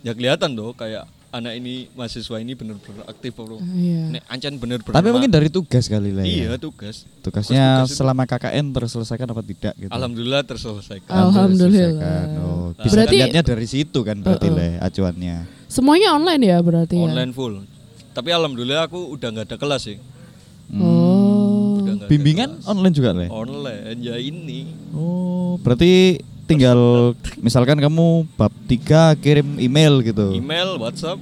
ya 0.05 0.11
kelihatan 0.13 0.53
loh 0.53 0.75
kayak 0.75 1.07
anak 1.31 1.53
ini 1.55 1.87
mahasiswa 1.91 2.37
ini 2.37 2.53
bener-bener 2.53 3.07
aktif 3.07 3.31
bro. 3.33 3.55
Iya. 3.57 4.19
Nek 4.19 4.23
ancen 4.27 4.53
bener-bener. 4.55 4.91
Tapi 4.93 5.09
mungkin 5.09 5.31
dari 5.31 5.47
tugas 5.47 5.87
kali 5.87 6.11
lah 6.11 6.21
ya. 6.21 6.27
Iya 6.27 6.51
tugas. 6.55 7.07
Tugasnya 7.21 7.81
Tugas 7.81 7.87
itu- 7.87 7.97
selama 7.97 8.23
KKN 8.25 8.65
terselesaikan 8.69 9.27
apa 9.27 9.41
tidak 9.41 9.73
gitu. 9.75 9.89
Alhamdulillah 9.89 10.43
terselesaikan. 10.43 11.07
Alhamdulillah. 11.07 11.87
Terselesaikan. 11.95 12.27
Oh, 12.43 12.67
bisa 12.75 12.93
Berarti- 12.93 13.15
lihatnya 13.17 13.41
dari 13.41 13.65
situ 13.65 13.99
kan 14.01 14.17
berarti 14.19 14.47
Uh-uh. 14.47 14.59
lah 14.59 14.71
acuannya. 14.83 15.35
Semuanya 15.65 16.07
online 16.11 16.43
ya 16.45 16.57
berarti 16.59 16.95
ya. 16.99 17.07
Online 17.07 17.31
full. 17.31 17.63
Tapi 18.11 18.29
alhamdulillah 18.29 18.91
aku 18.91 18.99
udah 19.09 19.27
nggak 19.31 19.47
ada 19.47 19.57
kelas 19.57 19.81
sih. 19.87 19.97
Oh. 20.71 21.79
Nggak 21.79 21.95
ada 21.95 22.05
Bimbingan 22.07 22.49
kelas. 22.57 22.67
online 22.67 22.93
juga 22.93 23.09
lah. 23.11 23.27
online 23.29 23.99
ya 23.99 24.15
ini. 24.15 24.71
Oh, 24.91 25.55
berarti 25.59 26.19
tinggal 26.51 26.79
misalkan 27.37 27.77
kamu 27.77 28.07
bab 28.33 28.51
3 28.65 28.75
kirim 29.17 29.55
email 29.57 30.01
gitu. 30.01 30.33
Email, 30.33 30.75
WhatsApp. 30.75 31.15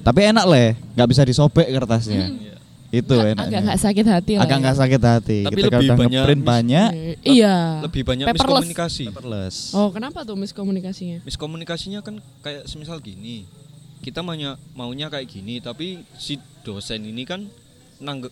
Tapi 0.00 0.20
enak 0.26 0.44
lah, 0.44 0.66
nggak 0.92 1.08
bisa 1.08 1.22
disobek 1.22 1.66
kertasnya. 1.66 2.28
ya. 2.28 2.54
Itu 2.88 3.18
Agak 3.18 3.34
enaknya. 3.34 3.58
nggak 3.66 3.80
sakit 3.82 4.06
hati 4.06 4.32
lah. 4.34 4.42
Agak 4.42 4.54
ya. 4.54 4.62
nggak 4.62 4.76
sakit 4.78 5.02
hati. 5.02 5.38
Tapi 5.42 5.56
Kita 5.56 5.66
lebih 5.74 5.88
banyak 5.90 6.10
ngeprint 6.14 6.38
mis- 6.38 6.48
banyak. 6.48 6.88
Eh, 6.94 7.16
Iya. 7.34 7.56
Lebih 7.82 8.02
banyak 8.04 8.24
Paperless. 8.24 8.46
miskomunikasi. 8.46 9.04
Paperless. 9.10 9.56
Oh, 9.72 9.88
kenapa 9.90 10.22
tuh 10.22 10.36
miskomunikasinya? 10.36 11.18
Miskomunikasinya 11.22 12.00
kan 12.00 12.14
kayak 12.40 12.64
semisal 12.64 13.00
gini. 13.00 13.42
Kita 13.98 14.22
maunya 14.22 14.54
maunya 14.72 15.10
kayak 15.10 15.26
gini, 15.26 15.58
tapi 15.58 16.06
si 16.14 16.36
dosen 16.62 17.02
ini 17.02 17.24
kan 17.24 17.50
nanggep 17.98 18.30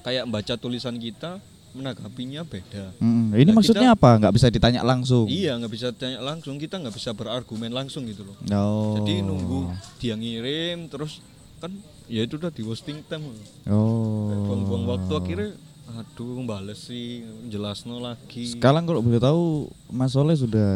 kayak 0.00 0.22
baca 0.24 0.54
tulisan 0.54 0.94
kita 0.96 1.42
menanggapinya 1.76 2.42
beda. 2.42 2.96
Mm, 2.96 3.36
ini 3.36 3.50
Nah, 3.52 3.54
maksudnya 3.60 3.90
kita- 3.92 3.98
apa? 4.00 4.10
Nggak 4.18 4.34
bisa 4.34 4.46
ditanya 4.48 4.80
langsung. 4.80 5.28
Iya, 5.28 5.52
nggak 5.60 5.72
bisa 5.72 5.86
tanya 5.92 6.18
langsung, 6.24 6.56
kita 6.56 6.80
nggak 6.80 6.94
bisa 6.96 7.12
berargumen 7.12 7.70
langsung 7.70 8.08
gitu 8.08 8.24
loh. 8.24 8.36
Oh. 8.50 8.96
Jadi 8.98 9.20
nunggu 9.20 9.70
dia 10.00 10.16
ngirim 10.16 10.88
terus 10.88 11.20
kan 11.60 11.72
ya 12.08 12.24
itu 12.24 12.40
udah 12.40 12.48
di 12.48 12.62
wasting 12.64 13.04
time. 13.04 13.28
Oh. 13.68 14.32
Buang-buang 14.48 14.84
waktu 14.88 15.12
akhirnya 15.12 15.50
aduh 15.86 16.42
bales 16.42 16.82
sih 16.82 17.22
jelasno 17.46 18.02
lagi. 18.02 18.58
Sekarang 18.58 18.82
kalau 18.84 18.98
boleh 18.98 19.22
tahu 19.22 19.70
Mas 19.86 20.16
Soleh 20.16 20.34
sudah 20.34 20.66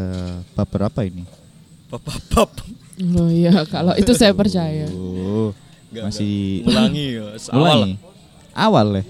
bab 0.54 0.70
berapa 0.70 1.00
ini? 1.02 1.26
Pap-pap. 1.90 2.50
Oh 3.18 3.26
iya, 3.26 3.64
kalau 3.66 3.96
itu 3.98 4.12
saya 4.14 4.30
percaya. 4.30 4.86
Oh. 4.94 5.50
Masih 5.90 6.62
nggak. 6.62 6.70
ngulangi 6.70 7.06
ya, 7.10 7.26
awal. 7.50 7.58
Ulangi. 7.58 7.92
Awal 8.54 8.86
ya. 8.94 9.04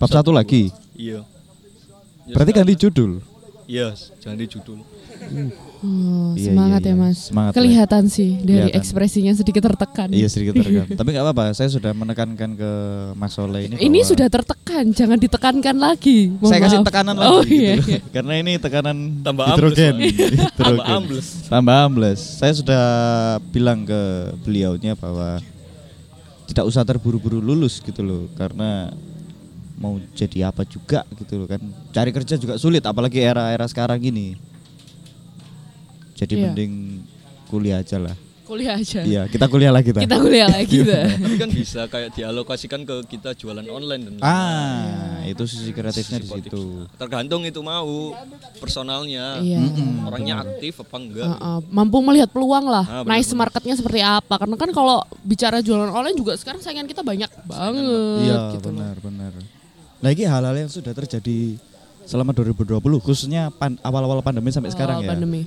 Bab, 0.00 0.08
satu 0.08 0.32
lagi. 0.32 0.72
Iya. 0.96 1.20
Ya, 2.24 2.32
Berarti 2.32 2.52
ganti 2.52 2.74
judul. 2.74 3.20
Iya, 3.66 3.92
jangan 4.18 4.36
di 4.36 4.46
judul. 4.48 4.80
Oh, 5.80 6.32
Iya, 6.32 6.52
semangat 6.52 6.80
iya, 6.80 6.92
ya 6.92 6.96
iya. 6.96 7.02
Mas. 7.04 7.18
Semangat, 7.28 7.52
Kelihatan 7.52 8.04
sih 8.08 8.30
dari 8.40 8.68
Kelihatan. 8.68 8.78
ekspresinya 8.80 9.32
sedikit 9.32 9.62
tertekan. 9.62 10.08
Iya 10.10 10.28
sedikit 10.28 10.52
tertekan. 10.56 10.86
Tapi 11.00 11.08
nggak 11.12 11.24
apa-apa. 11.24 11.44
Saya 11.52 11.68
sudah 11.68 11.92
menekankan 11.92 12.50
ke 12.52 12.70
Mas 13.14 13.32
Soleh 13.32 13.68
ini. 13.68 13.74
Ini 13.76 13.88
bahwa 13.94 14.08
sudah 14.08 14.28
tertekan, 14.28 14.84
jangan 14.92 15.16
ditekankan 15.16 15.76
lagi. 15.76 16.32
Mohon 16.36 16.48
saya 16.48 16.60
kasih 16.60 16.78
maaf. 16.80 16.88
tekanan 16.88 17.16
lagi. 17.16 17.28
Oh 17.30 17.40
gitu 17.44 17.52
iya. 17.56 17.72
loh. 17.76 17.84
iya. 17.92 17.98
Karena 18.10 18.32
ini 18.36 18.52
tekanan 18.56 18.96
Tambah 19.20 19.44
hidrogen. 19.46 19.94
ambles, 20.00 20.16
Tambah 20.60 20.64
Hidrogen. 20.80 20.96
ambles. 20.96 21.26
Tambah 21.46 21.76
ambles. 21.78 22.20
Saya 22.40 22.52
sudah 22.56 22.84
bilang 23.48 23.84
ke 23.84 24.00
beliaunya 24.40 24.96
bahwa 24.96 25.40
tidak 26.44 26.64
usah 26.64 26.82
terburu-buru 26.82 27.38
lulus 27.38 27.78
gitu 27.78 28.00
loh 28.00 28.24
karena 28.34 28.90
mau 29.80 29.96
jadi 30.12 30.46
apa 30.46 30.62
juga 30.62 31.08
gitu 31.10 31.34
loh 31.34 31.48
kan 31.48 31.60
cari 31.90 32.12
kerja 32.12 32.36
juga 32.36 32.54
sulit 32.54 32.84
apalagi 32.84 33.16
era-era 33.18 33.64
sekarang 33.64 33.96
ini 33.98 34.36
jadi 36.14 36.34
Iya. 36.36 36.42
mending 36.46 36.72
kuliah 37.48 37.80
aja 37.80 37.96
lah 37.98 38.16
Kuliah 38.44 38.74
aja. 38.74 39.00
iya 39.00 39.22
kita 39.24 39.46
kuliah 39.46 39.70
lagi 39.70 39.94
Kita 39.94 40.18
kuliah 40.18 40.50
lagi 40.50 40.82
dah. 40.82 41.06
Tapi 41.06 41.38
kan 41.38 41.50
bisa 41.54 41.86
kayak 41.86 42.10
dialokasikan 42.12 42.82
ke 42.82 43.06
kita 43.06 43.30
jualan 43.32 43.62
online 43.64 44.02
dan 44.04 44.14
ah 44.20 45.22
itu 45.22 45.46
sisi 45.46 45.70
kreatifnya 45.70 46.18
di 46.18 46.26
positif. 46.26 46.50
situ 46.50 46.82
Tergantung 46.98 47.46
itu 47.46 47.62
mau 47.62 48.10
personalnya. 48.58 49.38
Iya. 49.38 49.62
Orangnya 50.02 50.42
aktif 50.42 50.82
apa 50.82 50.96
enggak? 50.98 51.30
Heeh, 51.30 51.58
mampu 51.70 52.02
melihat 52.02 52.26
peluang 52.28 52.66
lah, 52.66 52.82
Ah, 52.82 53.00
benar, 53.00 53.22
nice 53.22 53.30
marketnya 53.32 53.78
seperti 53.78 54.02
apa. 54.02 54.34
Karena 54.34 54.58
kan 54.58 54.74
kalau 54.74 54.98
bicara 55.22 55.62
jualan 55.62 55.86
online 55.88 56.18
juga 56.18 56.34
sekarang 56.34 56.58
saingan 56.58 56.84
kita 56.84 57.06
banyak 57.06 57.30
banget. 57.46 57.86
iya 58.20 58.50
gitu 58.50 58.66
loh. 58.66 58.82
benar 58.82 58.96
benar 58.98 59.32
nah 60.00 60.08
ini 60.08 60.24
hal-hal 60.24 60.56
yang 60.56 60.66
sudah 60.66 60.90
terjadi 60.90 61.60
selama 62.02 62.32
2020 62.32 62.80
khususnya 62.98 63.48
pan- 63.50 63.78
awal-awal 63.80 64.20
pandemi 64.20 64.48
sampai 64.48 64.68
sekarang 64.68 64.98
Awal 64.98 65.04
ya 65.04 65.10
Pandemi. 65.12 65.42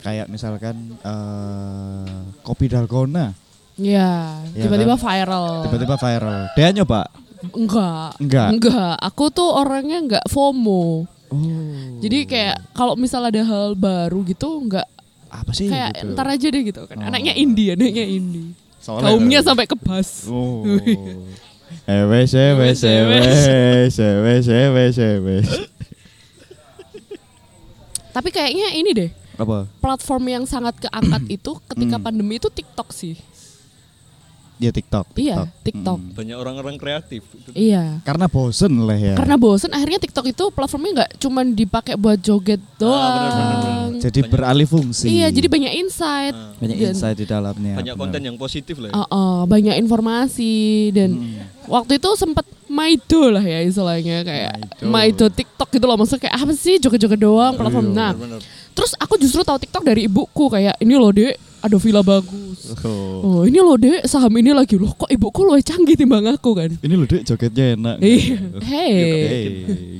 kayak 0.00 0.26
misalkan 0.26 0.74
eh, 0.96 2.10
kopi 2.40 2.66
dalgona 2.66 3.32
Iya, 3.76 4.40
Iya 4.50 4.62
tiba-tiba 4.62 4.94
kan? 4.94 5.04
viral. 5.04 5.46
tiba-tiba 5.62 5.96
viral 5.96 6.36
dia 6.50 6.68
nyoba 6.72 7.02
Enggak. 7.46 8.16
Enggak? 8.16 8.48
Enggak. 8.50 8.94
Aku 8.98 9.28
tuh 9.28 9.52
orangnya 9.52 10.00
enggak 10.00 10.24
FOMO. 10.26 11.04
oh 11.28 11.38
Jadi 12.00 12.24
kayak 12.24 12.72
kalau 12.72 12.96
misal 12.96 13.22
ada 13.22 13.38
hal 13.38 13.76
baru 13.76 14.24
gitu 14.24 14.48
enggak 14.58 14.88
apa 15.28 15.52
sih 15.52 15.68
kayak 15.68 15.92
gitu? 15.94 16.10
ntar 16.10 16.26
aja 16.26 16.46
deh 16.48 16.62
gitu 16.64 16.80
kan. 16.82 16.96
Oh. 16.96 17.06
Anaknya 17.06 17.36
indie, 17.36 17.70
anaknya 17.70 18.04
indie. 18.04 18.56
Soalnya- 18.78 19.12
Kaumnya 19.12 19.40
sampai 19.42 19.66
kebas. 19.66 20.24
oh 20.26 20.64
eh 21.86 22.02
wes 22.06 22.30
eh 22.32 22.50
wes 22.54 22.80
eh 22.82 23.00
wes 23.04 23.94
eh 23.98 24.14
wes 24.22 24.46
eh 24.46 24.66
wes 24.70 24.96
eh 24.98 25.16
wes 25.18 25.46
Tapi 28.10 28.32
kayaknya 28.32 28.72
ini 28.72 28.90
deh, 28.96 29.10
apa 29.36 29.68
platform 29.76 30.24
yang 30.24 30.44
sangat 30.48 30.80
keangkat 30.80 31.22
itu 31.28 31.52
ketika 31.68 32.00
Hmm. 32.00 32.04
pandemi 32.04 32.40
itu 32.40 32.48
TikTok 32.48 32.88
sih. 32.88 33.20
Ya 34.58 34.70
TikTok, 34.70 35.06
Iya, 35.12 35.34
TikTok. 35.36 35.48
TikTok. 35.62 35.98
Mm. 35.98 36.12
Banyak 36.14 36.36
orang-orang 36.36 36.74
kreatif. 36.74 37.22
Itu 37.30 37.50
Iya. 37.52 38.00
karena 38.02 38.26
bosen 38.26 38.72
lah 38.80 38.94
ya 38.94 39.14
Karena 39.14 39.36
bosen 39.36 39.70
akhirnya 39.70 39.98
TikTok 39.98 40.26
itu 40.26 40.44
platformnya 40.48 40.90
nggak 40.96 41.10
cuman 41.18 41.46
dipakai 41.52 41.94
buat 41.94 42.16
joget 42.18 42.58
doang. 42.74 43.12
bener, 43.12 43.30
bener, 43.30 43.56
bener. 43.58 44.00
jadi 44.02 44.18
Banyak- 44.18 44.32
beralih 44.32 44.66
fungsi 44.66 45.06
Iya, 45.06 45.26
jadi 45.30 45.46
banyak 45.46 45.72
insight. 45.78 46.32
Ah, 46.32 46.52
banyak 46.54 46.76
Dan- 46.76 46.88
insight 46.90 47.16
di 47.16 47.24
dalamnya 47.24 47.74
banyak 47.74 47.92
benar. 47.92 48.02
konten 48.02 48.20
yang 48.22 48.36
positif 48.36 48.76
lah 48.76 48.88
ya. 48.88 48.94
Uh, 48.94 49.04
uh, 49.06 49.38
banyak 49.44 49.76
informasi 49.76 50.54
dan 50.90 51.10
Hmm. 51.12 51.44
waktu 51.66 51.96
itu 51.96 52.08
sempat 52.14 52.44
maido 52.66 53.30
lah 53.30 53.40
ya 53.40 53.62
istilahnya 53.62 54.20
kayak 54.22 54.52
Maido. 54.82 54.84
maido 54.86 55.26
TikTok 55.28 55.68
gitu 55.70 55.84
loh 55.84 55.96
maksudnya 55.96 56.26
kayak 56.26 56.36
apa 56.38 56.52
sih 56.52 56.76
joget-joget 56.76 57.18
doang 57.18 57.54
platform. 57.54 57.86
Nah, 57.90 58.12
Bener-bener. 58.12 58.40
terus 58.72 58.92
aku 58.96 59.16
justru 59.16 59.40
tahu 59.40 59.58
TikTok 59.58 59.82
dari 59.82 60.04
ibuku 60.04 60.44
kayak 60.48 60.76
ini 60.76 60.94
loh 60.94 61.10
dek 61.10 61.36
ada 61.66 61.76
villa 61.82 62.02
bagus. 62.02 62.72
oh. 62.86 63.20
Oh 63.26 63.42
ini 63.42 63.58
loh 63.58 63.76
dek 63.76 64.06
saham 64.06 64.32
ini 64.38 64.54
lagi 64.54 64.78
loh 64.78 64.94
kok 64.94 65.10
ibuku 65.10 65.40
lebih 65.44 65.66
canggih 65.66 65.96
timbang 65.98 66.24
aku 66.30 66.54
kan. 66.54 66.70
ini 66.80 66.94
loh 66.94 67.06
dek 67.06 67.22
jogetnya 67.26 67.74
enak 67.74 67.96
Iya, 68.00 68.38
hey. 68.64 68.94
Hey, 69.26 69.46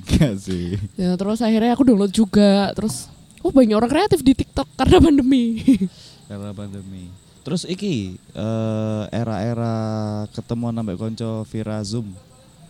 enggak 0.00 0.35
sih 0.38 0.78
Ya, 0.94 1.18
terus 1.18 1.42
akhirnya 1.42 1.75
aku 1.75 1.82
download 1.85 2.14
juga. 2.14 2.70
Terus 2.73 3.11
oh 3.44 3.50
banyak 3.50 3.76
orang 3.76 3.90
kreatif 3.90 4.23
di 4.23 4.32
TikTok 4.35 4.66
karena 4.78 4.99
pandemi. 5.02 5.44
karena 6.30 6.50
pandemi 6.50 7.06
terus 7.46 7.62
iki 7.62 8.18
eh, 8.35 9.02
era-era 9.14 10.26
ketemuan 10.35 10.75
sampai 10.75 10.99
konco 10.99 11.46
via 11.46 11.78
zoom 11.87 12.11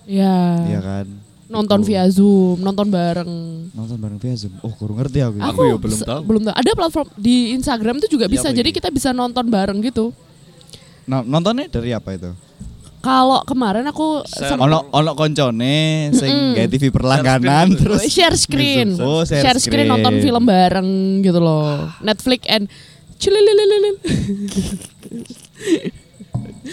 ya. 0.04 0.60
iya 0.68 0.80
kan 0.84 1.08
Nonton 1.46 1.80
via 1.80 2.02
Zoom, 2.06 2.58
nonton 2.58 2.86
bareng. 2.86 3.30
nonton 3.70 3.96
bareng 3.96 4.18
via 4.18 4.34
zoom 4.34 4.50
oh 4.60 4.72
kurang 4.72 4.98
ngerti 4.98 5.22
aku, 5.22 5.38
Aku 5.38 5.60
ya 5.64 5.76
belum 5.76 5.98
tahu. 6.00 6.20
Belum 6.24 6.42
tahu. 6.42 6.54
Ada 6.54 6.70
platform 6.72 7.06
di 7.14 7.36
Instagram 7.52 7.94
itu 7.96 8.08
juga 8.10 8.26
Iya, 8.26 8.32
bisa. 8.32 8.48
Jadi 8.50 8.66
ini? 8.66 8.74
kita 8.74 8.88
bisa 8.88 9.10
nonton 9.10 9.46
bareng 9.46 9.78
gitu. 9.80 10.10
Nah, 11.04 11.22
nontonnya 11.22 11.70
dari 11.70 11.90
apa 11.90 12.12
itu 12.12 12.34
Kalau 12.98 13.38
kemarin 13.42 13.86
aku 13.86 14.26
sem- 14.26 14.58
ono 14.58 14.90
ono 14.90 15.14
koncone 15.14 15.76
sing 16.10 16.58
gawe 16.58 16.66
TV 16.66 16.90
perlangganan 16.90 17.70
Share 17.70 17.78
terus 17.78 18.00
share 18.10 18.34
screen, 18.36 18.98
Oh, 18.98 19.22
share 19.22 19.38
share 19.40 19.58
screen 19.62 19.86
screen. 19.86 19.88
nonton 19.88 20.18
film 20.18 20.42
bareng 20.42 20.88
gitu 21.20 21.38
loh. 21.38 21.86
Netflix 22.00 22.42
and 22.48 22.66
cilililililil. 23.22 23.96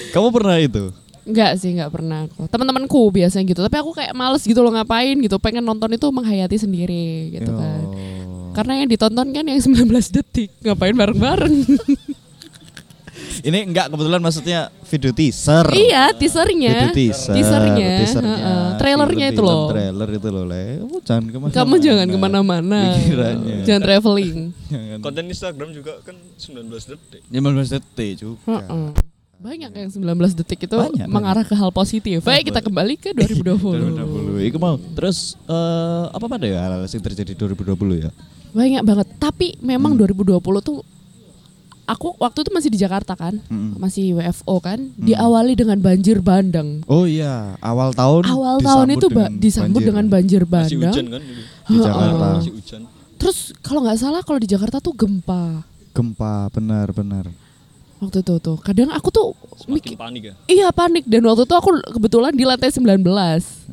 kamu 0.10 0.28
pernah 0.30 0.58
itu 0.58 0.90
Enggak 1.24 1.56
sih, 1.56 1.72
enggak 1.72 1.92
pernah 1.92 2.28
aku. 2.28 2.52
Teman-temanku 2.52 3.02
biasanya 3.12 3.48
gitu. 3.48 3.64
Tapi 3.64 3.78
aku 3.80 3.96
kayak 3.96 4.12
males 4.12 4.44
gitu 4.44 4.60
loh 4.60 4.76
ngapain 4.76 5.16
gitu. 5.20 5.40
Pengen 5.40 5.64
nonton 5.64 5.88
itu 5.96 6.08
menghayati 6.12 6.60
sendiri 6.60 7.32
gitu 7.32 7.52
kan. 7.56 7.82
Oh. 7.88 8.52
Karena 8.52 8.84
yang 8.84 8.90
ditonton 8.92 9.28
kan 9.32 9.44
yang 9.48 9.60
19 9.64 9.88
detik. 10.12 10.52
Ngapain 10.60 10.96
bareng-bareng? 10.96 11.56
ini 13.44 13.60
enggak 13.66 13.92
kebetulan 13.92 14.22
maksudnya 14.24 14.60
video 14.88 15.12
teaser 15.12 15.66
iya, 15.74 16.14
teasernya. 16.16 16.70
video 16.70 16.90
teaser 16.96 17.34
Teasernya, 17.34 17.90
teasernya 18.00 18.36
heeh. 18.40 18.68
Trailernya 18.80 19.26
itu 19.34 19.42
loh. 19.42 19.68
trailer 19.74 20.10
itu 20.16 20.28
loh 20.30 20.46
le 20.48 20.64
kamu 20.80 20.98
jangan 21.04 21.24
ke 21.28 21.38
mana 21.40 21.52
Kamu 21.52 21.76
jangan 21.82 22.08
ke 22.08 22.18
mana-mana. 22.20 22.80
Pikirannya. 22.96 23.58
Jangan 23.66 23.82
traveling. 23.84 24.38
jangan 24.72 25.00
Konten 25.02 25.24
Instagram 25.28 25.70
juga 25.74 25.94
kan 26.06 26.16
19 26.38 26.72
detik. 26.72 27.22
15 27.28 27.74
detik 27.76 28.12
juga 28.22 28.38
Heeh. 28.48 29.13
Banyak 29.44 29.76
yang 29.76 29.92
19 29.92 30.40
detik 30.40 30.64
itu 30.64 30.72
Banyak, 30.74 31.04
mengarah 31.06 31.44
ke 31.44 31.52
hal 31.52 31.68
positif. 31.70 32.24
Baik, 32.24 32.48
kita 32.48 32.64
kembali 32.64 32.96
ke 32.96 33.12
2020. 33.12 34.40
2020 34.40 34.48
Iku 34.48 34.56
mau 34.56 34.80
terus 34.96 35.36
eh, 35.44 36.06
apa 36.08 36.26
pada 36.26 36.48
ya 36.48 36.64
hal-hal 36.64 36.88
yang 36.88 37.04
terjadi 37.04 37.36
2020 37.36 37.76
ya 38.00 38.12
Banyak 38.50 38.82
banget. 38.82 39.08
Tapi 39.20 39.60
memang 39.60 39.94
Hmm. 39.94 40.08
2020 40.08 40.40
tuh 40.62 40.80
aku 41.84 42.16
waktu 42.16 42.40
itu 42.40 42.52
masih 42.52 42.70
di 42.70 42.80
Jakarta 42.80 43.12
kan, 43.14 43.36
Mm-mm. 43.44 43.76
masih 43.76 44.16
WFO 44.16 44.56
kan, 44.58 44.80
diawali 44.96 45.52
dengan 45.54 45.76
banjir 45.78 46.24
bandang. 46.24 46.80
Oh 46.86 47.04
iya, 47.04 47.60
awal 47.60 47.92
tahun 47.92 48.24
Awal 48.24 48.64
tahun 48.64 48.88
itu 48.96 49.08
ba- 49.10 49.28
dengan 49.28 49.32
disambut 49.36 49.76
banjir. 49.76 49.88
dengan 49.92 50.06
banjir 50.08 50.42
Masih 50.42 50.54
bandang. 50.80 50.88
hujan 50.88 51.06
kan 51.10 51.22
di 51.66 51.76
Jakarta. 51.76 52.28
Masih 52.32 52.52
hujan. 52.54 52.82
Terus 53.20 53.38
kalau 53.60 53.84
nggak 53.84 54.00
salah 54.00 54.22
kalau 54.22 54.40
di 54.40 54.48
Jakarta 54.48 54.80
tuh 54.80 54.96
gempa 54.96 55.68
Gempa, 55.92 56.48
benar-benar. 56.50 57.28
Waktu 58.04 58.20
itu 58.20 58.34
tuh. 58.38 58.58
Kadang 58.58 58.90
aku 58.90 59.08
tuh 59.08 59.32
mikir, 59.66 59.96
panik 59.96 60.24
ya. 60.26 60.34
iya 60.46 60.68
panik 60.70 61.04
dan 61.04 61.24
waktu 61.24 61.44
itu 61.44 61.54
aku 61.54 61.70
kebetulan 61.90 62.32
di 62.32 62.44
lantai 62.44 62.70
19. 62.70 63.00
Nah, 63.02 63.24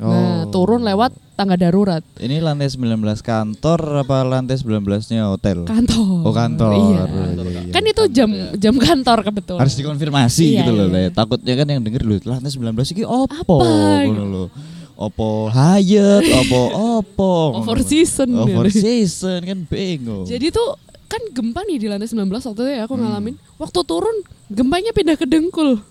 Oh. 0.01 0.41
turun 0.49 0.81
lewat 0.81 1.11
tangga 1.33 1.55
darurat 1.55 2.01
Ini 2.15 2.37
lantai 2.37 2.67
19 2.67 2.97
kantor 3.19 3.79
apa 3.99 4.17
lantai 4.21 4.55
19-nya 4.55 5.27
hotel? 5.27 5.63
kantor. 5.63 6.21
Oh, 6.21 6.31
kantor. 6.31 6.71
Iya. 6.71 7.01
Iya, 7.03 7.23
iya. 7.43 7.71
Kan 7.71 7.83
itu 7.83 8.03
jam 8.09 8.29
jam 8.55 8.75
kantor 8.75 9.19
kebetulan. 9.23 9.59
harus 9.59 9.75
dikonfirmasi 9.75 10.43
Iya, 10.47 10.59
gitu 10.59 10.71
loh, 10.71 10.87
iya. 10.87 11.07
Le. 11.07 11.11
Takutnya 11.11 11.53
kan 11.55 11.67
yang 11.67 11.81
denger 11.81 12.01
lu 12.01 12.15
lantai 12.21 12.49
19 12.49 12.71
iki 12.89 13.03
opo 13.03 13.57
Apa? 13.57 14.05
ngono 14.05 14.23
lho. 14.25 14.45
Opo 14.93 15.49
Hyatt, 15.49 16.23
opo 16.45 16.61
opo. 17.01 17.33
Over 17.57 17.81
season. 17.81 18.29
Over 18.31 18.69
season 18.69 19.41
kan 19.41 19.59
bingung. 19.65 20.23
Jadi 20.23 20.49
tuh 20.49 20.77
kan 21.11 21.19
gempa 21.29 21.59
nih 21.63 21.75
di 21.75 21.87
lantai 21.87 22.07
19 22.07 22.23
waktu 22.31 22.55
itu 22.57 22.71
ya 22.71 22.81
aku 22.81 22.95
Hmm. 22.95 23.03
ngalamin. 23.03 23.35
Waktu 23.57 23.79
turun 23.83 24.15
gempanya 24.47 24.91
pindah 24.91 25.13
ke 25.13 25.27
Dengkul. 25.27 25.83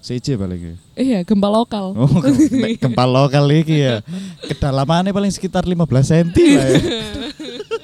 CJ 0.00 0.36
paling 0.36 0.60
ya. 0.62 0.74
Iya, 0.94 1.18
gempa 1.22 1.44
lokal. 1.46 1.92
Oh, 1.94 2.08
gem- 2.20 2.48
gempa 2.84 3.04
lokal 3.04 3.44
iki 3.50 3.80
ya. 3.80 4.00
Kedalamannya 4.42 5.10
paling 5.10 5.28
sekitar 5.28 5.64
15 5.64 5.76
cm 6.02 6.28
lah 6.54 6.66
ya. 6.66 6.80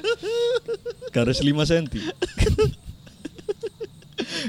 Garis 1.15 1.41
5 1.41 1.53
cm. 1.63 1.93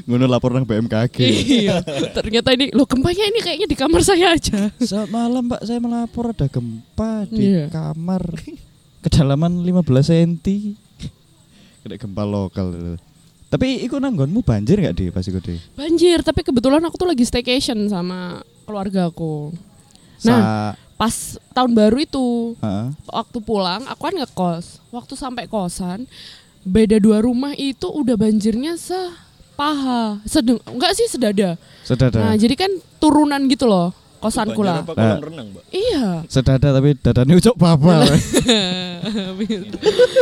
Ngono 0.03 0.24
lapor 0.25 0.51
nang 0.51 0.63
BMKG. 0.63 1.17
iya. 1.60 1.84
Ternyata 2.10 2.51
ini 2.51 2.72
lo 2.72 2.84
gempanya 2.84 3.24
ini 3.25 3.39
kayaknya 3.41 3.67
di 3.67 3.75
kamar 3.75 4.00
saya 4.01 4.32
aja. 4.32 4.72
Saat 4.77 5.08
malam 5.10 5.44
Mbak 5.46 5.62
saya 5.62 5.79
melapor 5.79 6.32
ada 6.32 6.48
gempa 6.48 7.27
di 7.27 7.51
Iya. 7.51 7.67
kamar. 7.67 8.24
Kedalaman 9.00 9.60
15 9.60 10.08
cm. 10.08 10.87
Kena 11.88 11.96
gempa 11.96 12.24
lokal. 12.27 12.67
itu. 12.75 12.94
Tapi 13.48 13.88
iku 13.88 13.96
nanggonmu 13.96 14.44
banjir 14.44 14.75
nggak 14.75 14.96
di 15.00 15.06
pas 15.08 15.24
iku 15.24 15.39
di? 15.39 15.56
Banjir, 15.79 16.20
tapi 16.20 16.44
kebetulan 16.44 16.84
aku 16.84 17.00
tuh 17.00 17.08
lagi 17.08 17.24
staycation 17.24 17.79
sama 17.88 18.44
keluarga 18.67 19.08
aku. 19.08 19.56
Sa 20.20 20.75
Pas 20.98 21.38
tahun 21.53 21.77
baru 21.77 22.01
itu, 22.01 22.58
Heeh. 22.58 22.89
waktu 23.13 23.38
pulang 23.39 23.86
aku 23.86 24.01
kan 24.10 24.17
ngekos. 24.17 24.82
Waktu 24.89 25.13
sampai 25.13 25.46
kosan, 25.46 26.10
beda 26.65 26.98
dua 26.98 27.22
rumah 27.22 27.53
itu 27.53 27.86
udah 27.86 28.17
banjirnya 28.17 28.74
sepaha. 28.82 30.17
Sedeng, 30.25 30.58
enggak 30.65 30.98
sih 30.98 31.06
sedada. 31.06 31.53
Sedada. 31.86 32.17
Nah, 32.17 32.34
jadi 32.34 32.58
kan 32.58 32.72
turunan 32.98 33.46
gitu 33.46 33.70
loh 33.70 33.94
kosanku 34.27 34.62
lah. 34.62 34.84
apa 34.84 34.91
kolam 34.91 35.22
renang, 35.24 35.48
Mbak? 35.50 35.63
Iya. 35.69 36.05
Sedada 36.27 36.69
tapi 36.69 36.93
dadane 36.93 37.34
ucok 37.34 37.55
babal. 37.55 38.03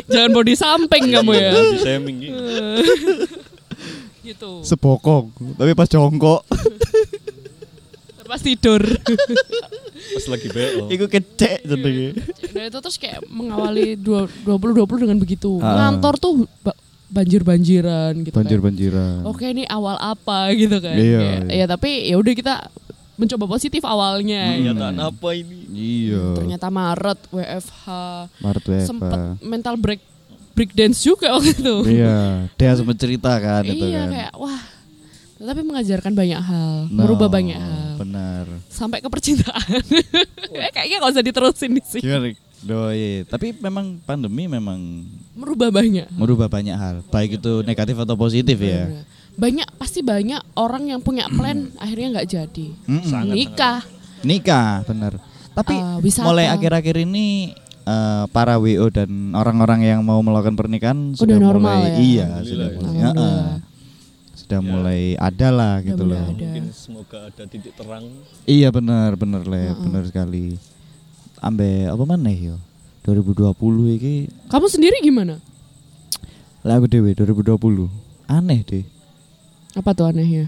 Jangan 0.05 0.31
body 0.31 0.53
samping 0.53 1.09
kamu 1.09 1.31
ya. 1.33 1.50
Di 1.51 1.79
shaming 1.79 2.15
gitu. 2.21 2.38
gitu. 4.27 4.51
Sebokong, 4.62 5.29
tapi 5.55 5.71
pas 5.74 5.85
jongkok 5.85 6.41
Pas 8.25 8.41
tidur. 8.41 8.81
Pas 8.81 10.25
lagi 10.27 10.47
BO. 10.50 10.89
iku 10.89 11.05
kecek 11.05 11.62
jenenge. 11.62 12.17
Nah 12.51 12.65
itu 12.65 12.77
terus 12.81 12.97
kayak 12.97 13.21
mengawali 13.24 13.93
dua- 13.93 14.25
2020 14.41 15.05
dengan 15.05 15.17
begitu. 15.21 15.62
Ah. 15.62 15.93
Ngantor 15.93 16.17
tuh 16.17 16.33
ba- 16.59 16.74
banjir-banjiran 17.05 18.17
gitu 18.17 18.33
kan. 18.33 18.41
Banjir-banjiran. 18.41 19.29
Oke 19.29 19.45
ini 19.45 19.69
awal 19.69 20.01
apa 20.01 20.50
gitu 20.57 20.81
kan. 20.81 20.97
Iya, 20.97 21.19
Kayak, 21.21 21.41
iya. 21.45 21.53
Ya 21.53 21.65
tapi 21.69 21.89
ya 22.01 22.17
udah 22.17 22.33
kita 22.33 22.55
mencoba 23.15 23.45
positif 23.50 23.81
awalnya. 23.81 24.53
gitu. 24.53 24.72
Kenyataan 24.72 24.95
apa 25.01 25.29
ini? 25.31 25.57
Iya. 25.69 26.24
Ternyata 26.34 26.67
Maret 26.67 27.19
WFH 27.29 27.84
Maret 28.38 28.63
WFH. 28.65 28.86
sempet 28.86 29.19
mental 29.39 29.75
break 29.75 30.01
break 30.51 30.72
dance 30.72 31.00
juga 31.00 31.31
waktu 31.31 31.51
itu. 31.53 31.75
Iya, 31.93 32.48
dia 32.51 32.72
sempat 32.74 32.95
cerita 32.95 33.31
kan 33.36 33.63
itu 33.63 33.75
iya 33.81 34.01
kan. 34.01 34.09
kayak 34.09 34.33
wah 34.35 34.61
tapi 35.35 35.61
mengajarkan 35.61 36.13
banyak 36.16 36.39
hal, 36.39 36.87
No, 36.87 37.03
merubah 37.03 37.27
banyak 37.27 37.53
hal. 37.53 38.00
Benar. 38.00 38.48
Sampai 38.66 38.98
ke 38.98 39.07
percintaan. 39.07 39.83
Eh, 40.55 40.72
Kayaknya 40.72 41.03
gak 41.03 41.11
usah 41.11 41.22
diterusin 41.22 41.72
di 41.74 41.81
sini. 41.83 42.01
Gimana? 42.01 42.31
Doi, 42.57 43.27
tapi 43.27 43.51
memang 43.53 44.00
pandemi 44.00 44.48
memang 44.48 45.03
Merubah 45.35 45.68
banyak. 45.70 46.07
merubah 46.09 46.48
banyak 46.48 46.72
hal, 46.74 46.96
baik 47.05 47.37
itu 47.37 47.59
negatif 47.61 48.00
atau 48.00 48.16
positif 48.16 48.55
ya. 48.57 48.87
Bener. 49.35 49.41
Banyak 49.41 49.67
pasti 49.75 50.00
banyak 50.00 50.41
orang 50.55 50.87
yang 50.87 51.00
punya 51.00 51.27
plan 51.27 51.69
akhirnya 51.75 52.07
nggak 52.15 52.27
jadi. 52.27 52.67
Mm-mm. 52.87 53.31
Nikah. 53.31 53.79
Nikah, 54.24 54.81
benar. 54.83 55.19
Tapi 55.51 55.75
wisata. 56.01 56.25
mulai 56.25 56.48
akhir-akhir 56.50 57.03
ini 57.03 57.55
eh, 57.85 58.24
para 58.29 58.55
WO 58.57 58.87
dan 58.89 59.07
orang-orang 59.31 59.83
yang 59.83 60.00
mau 60.01 60.19
melakukan 60.19 60.55
pernikahan 60.55 61.13
Udah 61.13 61.19
sudah 61.19 61.37
normal 61.37 61.75
mulai 61.79 61.91
ya? 61.91 61.95
iya, 62.00 62.27
sudah 62.41 62.67
ya. 62.67 62.75
mulai. 62.75 62.91
Alhamdulillah. 62.95 63.43
Heeh. 63.43 63.74
Sudah 64.35 64.59
mulai 64.61 65.01
ada 65.17 65.48
lah 65.50 65.74
gitu 65.81 66.03
loh. 66.05 66.21
ada. 66.21 66.29
Mungkin 66.29 66.65
semoga 66.69 67.17
ada 67.27 67.43
titik 67.45 67.74
terang. 67.74 68.05
Iya 68.45 68.69
benar, 68.69 69.15
benar 69.15 69.41
le, 69.43 69.74
benar 69.79 70.03
sekali. 70.05 70.59
Ambe 71.39 71.87
apa 71.87 72.03
mana 72.03 72.29
yo? 72.29 72.55
2020 73.03 73.53
iki 73.95 74.15
Kamu 74.50 74.65
sendiri 74.65 74.98
gimana? 75.00 75.37
lah 76.65 76.81
aku 76.81 76.89
dewe 76.89 77.13
2020. 77.13 77.85
Aneh 78.25 78.65
deh. 78.65 78.85
Apa 79.75 79.92
tuh 79.92 80.07
anehnya? 80.07 80.48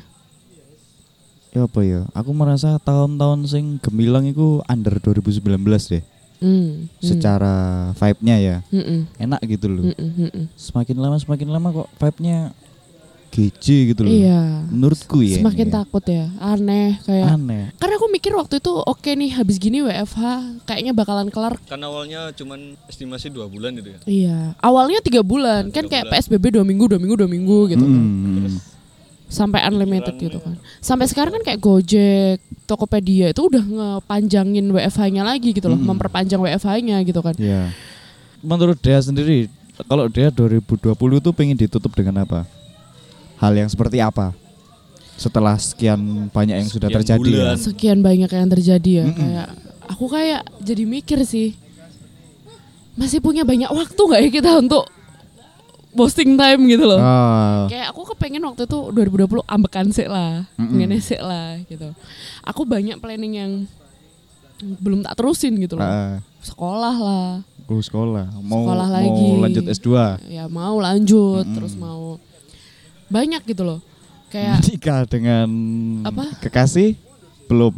Ya 1.51 1.67
apa 1.67 1.79
ya? 1.83 2.07
Aku 2.15 2.31
merasa 2.31 2.79
tahun-tahun 2.79 3.43
sing 3.51 3.65
gemilang 3.83 4.23
itu 4.23 4.63
under 4.71 4.95
2019 5.03 5.43
deh. 5.91 6.03
Hmm. 6.37 6.87
hmm. 6.87 7.03
Secara 7.03 7.55
vibe-nya 7.97 8.35
ya. 8.39 8.57
Mm-mm. 8.71 9.09
Enak 9.19 9.41
gitu 9.43 9.67
loh. 9.67 9.83
Mm-mm, 9.89 10.09
mm-mm. 10.15 10.45
Semakin 10.55 10.95
lama 10.95 11.17
semakin 11.19 11.49
lama 11.49 11.67
kok 11.73 11.89
vibe-nya 11.97 12.55
GJ 13.27 13.93
gitu 13.93 14.01
loh. 14.07 14.11
Iya. 14.13 14.63
Menurutku 14.71 15.19
ya. 15.19 15.43
Semakin 15.43 15.67
ini 15.67 15.73
ya. 15.73 15.75
takut 15.83 16.03
ya, 16.07 16.25
aneh 16.39 16.95
kayak. 17.03 17.25
Aneh. 17.35 17.63
Karena 17.75 17.95
aku 17.99 18.07
mikir 18.07 18.31
waktu 18.37 18.63
itu 18.63 18.71
oke 18.71 19.09
nih 19.13 19.31
habis 19.35 19.57
gini 19.59 19.83
WFH 19.83 20.23
kayaknya 20.63 20.93
bakalan 20.95 21.27
kelar. 21.27 21.59
Kan 21.67 21.83
awalnya 21.83 22.31
cuman 22.33 22.79
estimasi 22.87 23.27
dua 23.27 23.51
bulan 23.51 23.75
itu 23.75 23.91
ya. 23.91 23.99
Iya. 24.07 24.39
Awalnya 24.63 25.03
tiga 25.03 25.21
bulan 25.25 25.73
kan 25.75 25.85
Tiga 25.85 25.99
kayak 25.99 26.05
bulan. 26.07 26.21
PSBB 26.23 26.45
dua 26.55 26.63
minggu 26.63 26.85
dua 26.87 26.99
minggu 27.01 27.15
dua 27.19 27.29
minggu 27.29 27.57
gitu 27.75 27.83
kan. 27.83 28.01
Mm. 28.07 28.76
Sampai 29.27 29.59
unlimited 29.67 30.15
gitu 30.15 30.39
kan. 30.39 30.55
Sampai 30.79 31.03
sekarang 31.11 31.35
kan 31.35 31.43
kayak 31.43 31.59
Gojek, 31.59 32.39
Tokopedia 32.63 33.35
itu 33.35 33.43
udah 33.43 33.59
ngepanjangin 33.59 34.63
WFH-nya 34.71 35.27
lagi 35.27 35.51
gitu 35.51 35.67
loh, 35.67 35.75
Mm. 35.75 35.83
memperpanjang 35.83 36.39
WFH-nya 36.39 37.03
gitu 37.03 37.19
kan. 37.19 37.35
Ya. 37.35 37.75
Menurut 38.39 38.79
dia 38.79 38.95
sendiri, 39.03 39.51
kalau 39.85 40.07
dia 40.07 40.31
2020 40.31 41.19
tuh 41.19 41.35
pengen 41.35 41.59
ditutup 41.59 41.91
dengan 41.91 42.23
apa? 42.23 42.47
Hal 43.37 43.51
yang 43.51 43.67
seperti 43.67 43.99
apa? 43.99 44.31
Setelah 45.17 45.59
sekian 45.59 46.29
banyak 46.31 46.55
yang 46.63 46.69
sudah 46.71 46.87
Sekian 46.87 46.99
terjadi 47.03 47.31
ya. 47.35 47.51
Sekian 47.59 47.99
banyak 47.99 48.31
yang 48.31 48.47
terjadi 48.47 48.91
ya 48.91 49.05
Mm-mm. 49.11 49.17
kayak 49.17 49.47
aku 49.91 50.05
kayak 50.07 50.41
jadi 50.63 50.83
mikir 50.87 51.19
sih. 51.27 51.51
Masih 52.97 53.21
punya 53.21 53.45
banyak 53.45 53.69
waktu 53.69 53.97
nggak 53.97 54.21
ya 54.23 54.29
kita 54.29 54.51
untuk 54.57 54.85
posting 55.89 56.33
time 56.33 56.61
gitu 56.65 56.83
loh. 56.83 56.97
Ah, 56.97 57.65
Kayak 57.67 57.87
aku 57.89 58.01
kepengen 58.07 58.43
waktu 58.43 58.63
itu 58.63 58.79
2020 58.89 59.43
ambekan 59.45 59.87
sih 59.89 60.05
lah, 60.05 60.45
Mm-mm. 60.53 60.75
ngene 60.75 60.97
sih 60.97 61.17
lah 61.17 61.59
gitu. 61.63 61.91
Aku 62.41 62.63
banyak 62.63 62.97
planning 62.97 63.33
yang 63.35 63.51
belum 64.57 65.01
tak 65.01 65.15
terusin 65.15 65.53
gitu 65.55 65.75
loh. 65.75 65.83
ah, 65.83 66.17
Sekolah 66.39 66.95
lah, 66.95 67.29
lu 67.65 67.77
sekolah, 67.77 68.31
mau 68.39 68.63
Sekolah 68.63 68.87
mau 68.87 68.95
lagi. 68.95 69.27
lanjut 69.37 69.63
S2. 69.69 69.89
ya 70.27 70.45
mau 70.47 70.75
lanjut, 70.77 71.43
Mm-mm. 71.43 71.55
terus 71.55 71.73
mau 71.73 72.15
banyak 73.07 73.43
gitu 73.45 73.63
loh. 73.63 73.79
Kayak 74.27 74.59
Menikah 74.61 75.01
dengan 75.03 75.47
Apa? 76.03 76.23
kekasih 76.39 76.95
belum. 77.45 77.73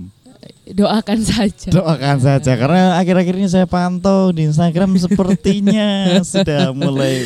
Doakan 0.73 1.19
saja. 1.25 1.69
Doakan 1.73 2.17
saja 2.21 2.51
karena 2.53 2.97
akhir-akhir 3.01 3.33
ini 3.37 3.47
saya 3.49 3.65
pantau 3.65 4.29
di 4.29 4.45
Instagram 4.45 4.93
sepertinya 4.97 5.89
sudah 6.31 6.71
mulai 6.73 7.25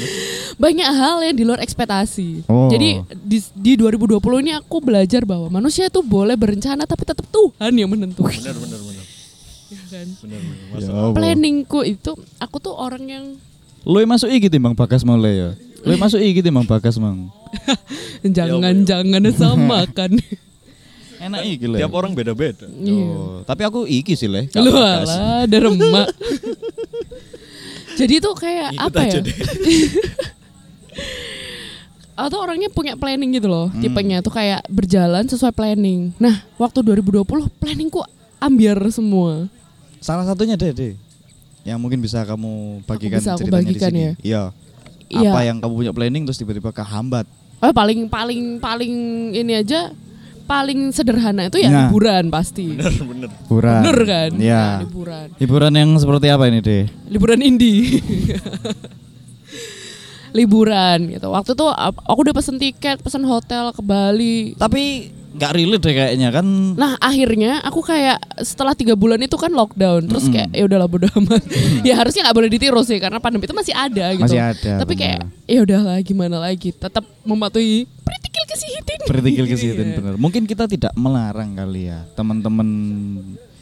banyak 0.55 0.85
hal 0.85 1.17
yang 1.25 1.35
di 1.35 1.43
luar 1.43 1.59
ekspektasi. 1.59 2.45
Oh. 2.47 2.69
Jadi 2.69 3.01
di, 3.09 3.37
di 3.57 3.73
2020 3.75 4.21
ini 4.45 4.51
aku 4.53 4.79
belajar 4.79 5.25
bahwa 5.25 5.49
manusia 5.49 5.89
itu 5.89 5.99
boleh 6.05 6.37
berencana 6.37 6.85
tapi 6.85 7.03
tetap 7.03 7.25
Tuhan 7.27 7.73
yang 7.73 7.89
menentukan. 7.89 8.37
Benar 8.39 8.57
benar 8.57 8.81
benar. 8.81 9.05
Ya 9.73 9.81
kan? 9.89 10.05
Benar 10.21 10.37
benar. 10.37 10.79
Ya. 10.85 11.13
Planningku 11.17 11.81
itu 11.81 12.13
aku 12.37 12.61
tuh 12.61 12.77
orang 12.77 13.03
yang 13.09 13.25
Lu 13.83 13.99
yang 13.99 14.15
masuk 14.15 14.31
iki 14.31 14.47
timbang 14.47 14.77
bagas 14.77 15.03
mulai 15.03 15.33
ya. 15.33 15.49
Lu 15.83 15.91
yang 15.91 16.03
masuk 16.05 16.21
iki 16.21 16.39
timbang 16.39 16.63
bagas 16.63 16.95
mang. 16.95 17.27
jangan-jangan 18.37 19.23
samakan. 19.35 20.21
Enak 21.23 21.41
iki 21.47 21.65
lho. 21.65 21.77
Tiap 21.79 21.93
orang 21.95 22.11
beda-beda. 22.11 22.67
Iya. 22.67 23.05
Oh, 23.15 23.39
tapi 23.47 23.63
aku 23.63 23.87
iki 23.87 24.13
sih 24.13 24.27
le. 24.27 24.51
Lu 24.59 24.75
ada 24.75 25.47
remak. 25.57 26.07
Jadi 27.99 28.17
tuh 28.19 28.33
kayak 28.33 28.73
Ikut 28.73 28.89
apa 28.89 28.99
ya? 29.05 29.21
atau 32.13 32.45
orangnya 32.45 32.69
punya 32.69 32.93
planning 32.93 33.33
gitu 33.33 33.49
loh 33.49 33.73
Hmm. 33.73 33.81
tipenya 33.81 34.21
tuh 34.21 34.29
kayak 34.29 34.61
berjalan 34.69 35.25
sesuai 35.25 35.49
planning 35.49 36.13
nah 36.21 36.45
waktu 36.61 36.85
2020 36.85 37.25
planningku 37.57 38.05
ambiar 38.37 38.77
semua 38.93 39.49
Salah 39.97 40.27
satunya 40.27 40.59
deh, 40.59 40.75
deh. 40.75 40.93
Yang 41.63 41.79
mungkin 41.79 42.03
bisa 42.03 42.27
kamu 42.27 42.83
bagikan 42.83 43.23
bisa 43.23 43.39
aku 43.39 43.47
ceritanya 43.47 43.71
bagikan 43.71 43.87
di 43.87 43.95
sini. 43.95 44.03
ya? 44.03 44.13
Iya. 44.19 44.43
Iya. 45.07 45.31
Apa 45.31 45.39
yang 45.47 45.57
kamu 45.63 45.73
punya 45.79 45.91
planning 45.95 46.23
terus 46.27 46.35
tiba-tiba 46.35 46.69
kehambat. 46.69 47.23
oh 47.63 47.71
paling 47.71 48.11
paling 48.11 48.59
paling 48.59 48.93
ini 49.31 49.63
aja 49.63 49.95
paling 50.43 50.89
sederhana 50.89 51.47
itu 51.47 51.57
ya 51.57 51.67
Nah. 51.67 51.87
liburan 51.87 52.27
pasti 52.27 52.73
bener 52.73 52.93
bener 52.93 53.29
Hiburan. 53.31 53.79
bener 53.79 53.97
kan 54.03 54.31
Iya. 54.35 54.59
Nah, 54.59 54.79
liburan 54.81 55.27
Hiburan 55.35 55.73
yang 55.73 55.89
seperti 55.95 56.27
apa 56.27 56.43
ini, 56.45 56.59
Deh? 56.59 56.85
liburan 57.07 57.39
indie 57.39 57.99
liburan 60.33 60.97
gitu 61.09 61.29
waktu 61.29 61.53
itu 61.53 61.65
aku 62.01 62.19
udah 62.19 62.33
pesen 62.33 62.57
tiket 62.57 62.97
pesen 62.99 63.21
hotel 63.21 63.69
ke 63.69 63.81
Bali 63.81 64.57
Tapi 64.57 65.13
nggak 65.33 65.49
relate 65.51 65.81
deh 65.81 65.95
kayaknya 65.95 66.29
kan. 66.29 66.45
Nah 66.73 66.93
akhirnya 66.99 67.57
aku 67.59 67.81
kayak 67.81 68.21
setelah 68.39 68.73
tiga 68.73 68.93
bulan 68.93 69.17
itu 69.17 69.33
kan 69.33 69.49
lockdown 69.49 70.05
terus 70.05 70.25
Mm-mm. 70.25 70.33
kayak 70.35 70.49
ya 70.51 70.63
udahlah 70.63 70.85
bodo 70.85 71.09
amat 71.11 71.41
ya 71.81 71.93
harusnya 71.95 72.21
nggak 72.23 72.37
boleh 72.37 72.49
ditiru 72.49 72.81
sih 72.81 72.97
karena 72.97 73.17
pandemi 73.17 73.41
itu 73.43 73.55
masih 73.55 73.73
ada 73.73 74.13
gitu 74.13 74.29
Masih 74.29 74.41
ada, 74.43 74.71
tapi 74.77 74.93
benar. 74.93 75.01
kayak 75.01 75.19
ya 75.47 75.59
udahlah 75.59 75.97
gimana 76.01 76.37
lagi 76.37 76.69
tetap 76.71 77.01
mematuhi 77.23 77.89
kesehatan 78.45 78.97
Iya. 79.03 79.73
bener. 79.95 80.15
Mungkin 80.15 80.43
kita 80.43 80.65
tidak 80.65 80.93
melarang 80.93 81.53
kali 81.53 81.87
ya 81.87 82.03
teman-teman 82.13 82.67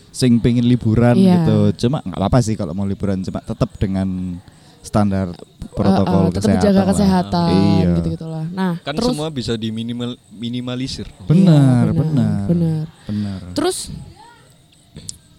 sing 0.08 0.38
pengen 0.38 0.63
liburan 0.63 1.13
Iya. 1.13 1.41
gitu. 1.41 1.60
Cuma 1.82 2.00
nggak 2.00 2.17
apa-apa 2.17 2.39
sih 2.39 2.54
kalau 2.54 2.72
mau 2.72 2.84
liburan 2.84 3.20
cuma 3.20 3.39
tetap 3.39 3.70
dengan 3.76 4.38
standar 4.82 5.30
protokol 5.72 6.02
Uh, 6.20 6.28
uh, 6.28 6.32
tetap 6.32 6.41
kesehatan. 6.41 6.58
menjaga 6.58 6.74
lah. 6.76 6.88
kesehatan 6.89 7.52
Iya. 7.54 7.89
gitu 7.96 8.08
gitulah 8.12 8.46
nah 8.50 8.74
kan 8.82 8.91
terus 8.91 9.13
semua 9.13 9.30
bisa 9.30 9.54
diminimal 9.54 10.17
minimalisir 10.28 11.06
Benar, 11.24 11.86
Iya, 11.86 11.94
benar. 11.96 12.39
benar 12.50 12.86
Benar. 13.06 13.39
terus 13.54 13.94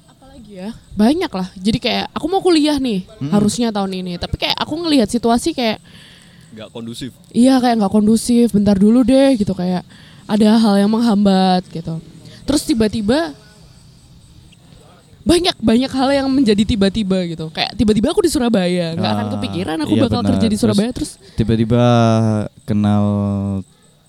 apalagi 0.06 0.52
ya 0.56 0.70
banyak 0.94 1.26
lah 1.28 1.48
jadi 1.54 1.78
kayak 1.78 2.04
aku 2.12 2.26
mau 2.26 2.38
kuliah 2.38 2.78
nih 2.78 3.02
harusnya 3.28 3.68
tahun 3.70 3.92
ini 3.96 4.12
tapi 4.16 4.38
kayak 4.38 4.56
aku 4.56 4.74
ngelihat 4.78 5.08
situasi 5.08 5.52
kayak 5.52 5.82
nggak 6.52 6.68
kondusif 6.68 7.10
iya 7.30 7.56
kayak 7.56 7.78
nggak 7.78 7.90
kondusif 7.90 8.50
bentar 8.50 8.74
dulu 8.74 9.00
deh 9.02 9.34
gitu 9.34 9.52
kayak 9.52 9.82
ada 10.24 10.48
hal 10.54 10.74
yang 10.76 10.88
menghambat 10.88 11.64
gitu 11.66 11.96
terus 12.42 12.62
tiba-tiba 12.62 13.32
banyak 15.22 15.54
banyak 15.56 15.86
hal 15.88 16.10
yang 16.12 16.26
menjadi 16.26 16.66
tiba-tiba 16.66 17.22
gitu 17.26 17.46
kayak 17.48 17.72
tiba-tiba 17.72 18.10
aku 18.10 18.20
di 18.20 18.28
Surabaya 18.28 18.90
nggak 18.92 19.12
akan 19.12 19.24
Ah, 19.24 19.32
kepikiran 19.32 19.76
aku 19.80 19.94
iya 19.94 20.02
bakal 20.02 20.20
benar. 20.20 20.30
kerja 20.34 20.46
di 20.46 20.56
Surabaya 20.58 20.90
terus, 20.90 21.14
Tiba-tiba 21.32 21.82
kenal 22.66 23.04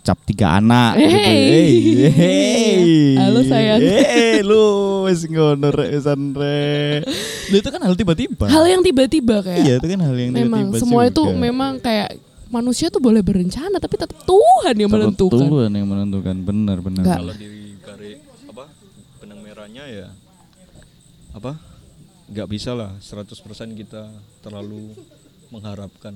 cap 0.02 0.18
tiga 0.26 0.58
anak 0.58 0.98
gitu. 0.98 1.16
Hey. 1.16 1.46
Hey, 1.48 1.72
hey. 2.12 2.84
Halo, 3.16 3.40
sayang. 3.40 3.80
Hey, 3.80 4.44
lu 4.44 4.66
wis 5.06 5.24
ngono 5.24 5.70
rek 5.70 5.96
wisan 5.96 6.36
rek. 6.36 7.08
Lu 7.48 7.56
itu 7.56 7.70
kan 7.70 7.80
hal 7.80 7.96
tiba-tiba. 7.96 8.46
hal 8.46 8.66
yang 8.68 8.82
tiba-tiba 8.82 9.40
kayak 9.40 9.64
Iya, 9.64 9.74
itu 9.80 9.88
kan 9.88 10.00
hal 10.02 10.16
yang 10.18 10.32
memang 10.34 10.66
tiba-tiba 10.68 10.82
semua 10.82 11.02
itu 11.08 11.22
juga. 11.22 11.40
memang 11.40 11.72
kayak 11.80 12.10
manusia 12.54 12.88
tuh 12.88 13.02
boleh 13.02 13.20
berencana 13.20 13.76
tapi 13.76 13.98
tetap 13.98 14.14
Tuhan 14.24 14.76
yang 14.78 14.88
Tetap 14.88 15.02
menentukan 15.10 15.42
Tuhan 15.44 15.72
yang 15.74 15.88
menentukan. 15.90 16.36
Benar, 16.40 16.78
benar. 16.80 17.04
Nggak. 17.04 17.18
kalau 17.18 17.34
apa 18.48 18.64
benang 19.18 19.40
merahnya 19.42 19.84
ya 19.86 20.08
apa 21.32 21.58
nggak 22.26 22.48
bisa 22.48 22.72
lah 22.72 22.94
100% 23.02 23.34
kita 23.74 24.06
terlalu 24.40 24.94
mengharapkan 25.50 26.14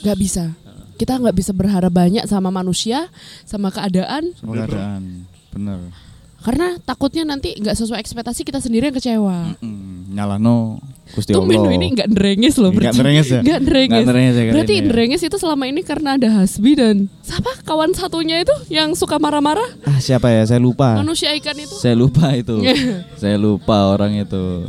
nggak 0.00 0.16
bisa 0.16 0.52
kita 0.96 1.16
nggak 1.16 1.32
bisa 1.34 1.52
berharap 1.52 1.90
banyak 1.90 2.24
sama 2.24 2.48
manusia 2.48 3.08
sama 3.44 3.68
keadaan 3.68 4.32
Sama 4.36 4.52
keadaan. 4.62 5.24
Benar. 5.50 5.78
karena 6.40 6.76
takutnya 6.78 7.24
nanti 7.26 7.56
nggak 7.56 7.74
sesuai 7.74 7.98
ekspektasi 7.98 8.44
kita 8.44 8.60
sendiri 8.60 8.88
yang 8.88 8.96
kecewa 8.96 9.56
Mm, 9.60 10.12
nyalano 10.12 10.80
Gusti 11.08 11.30
tuh 11.30 11.38
Allah. 11.38 11.50
menu 11.52 11.68
ini 11.72 11.86
nggak 11.92 12.08
nderengis 12.08 12.54
loh 12.56 12.68
Nggak 12.68 12.78
berarti. 12.82 12.96
nderengis 12.96 13.26
ya? 13.26 13.40
nggak 13.40 13.60
nderengis. 13.60 13.90
Nggak 13.92 14.04
nderengis 14.04 14.34
ya 14.34 14.42
berarti 14.48 14.74
ya? 14.74 14.82
nderengis 14.82 15.20
itu 15.22 15.36
selama 15.36 15.64
ini 15.64 15.80
karena 15.80 16.10
ada 16.14 16.28
Hasbi 16.32 16.72
dan 16.74 16.96
siapa 17.20 17.50
kawan 17.62 17.90
satunya 17.92 18.36
itu 18.38 18.54
yang 18.68 18.90
suka 18.92 19.16
marah-marah 19.16 19.66
Ah, 19.84 19.98
siapa 19.98 20.28
ya? 20.28 20.42
Saya 20.44 20.58
lupa. 20.58 20.96
manusia 20.96 21.30
ikan 21.34 21.54
itu 21.54 21.74
Saya 21.74 21.94
lupa 21.94 22.32
itu. 22.32 22.58
Saya 23.20 23.36
lupa 23.36 23.86
orang 23.88 24.18
itu. 24.18 24.66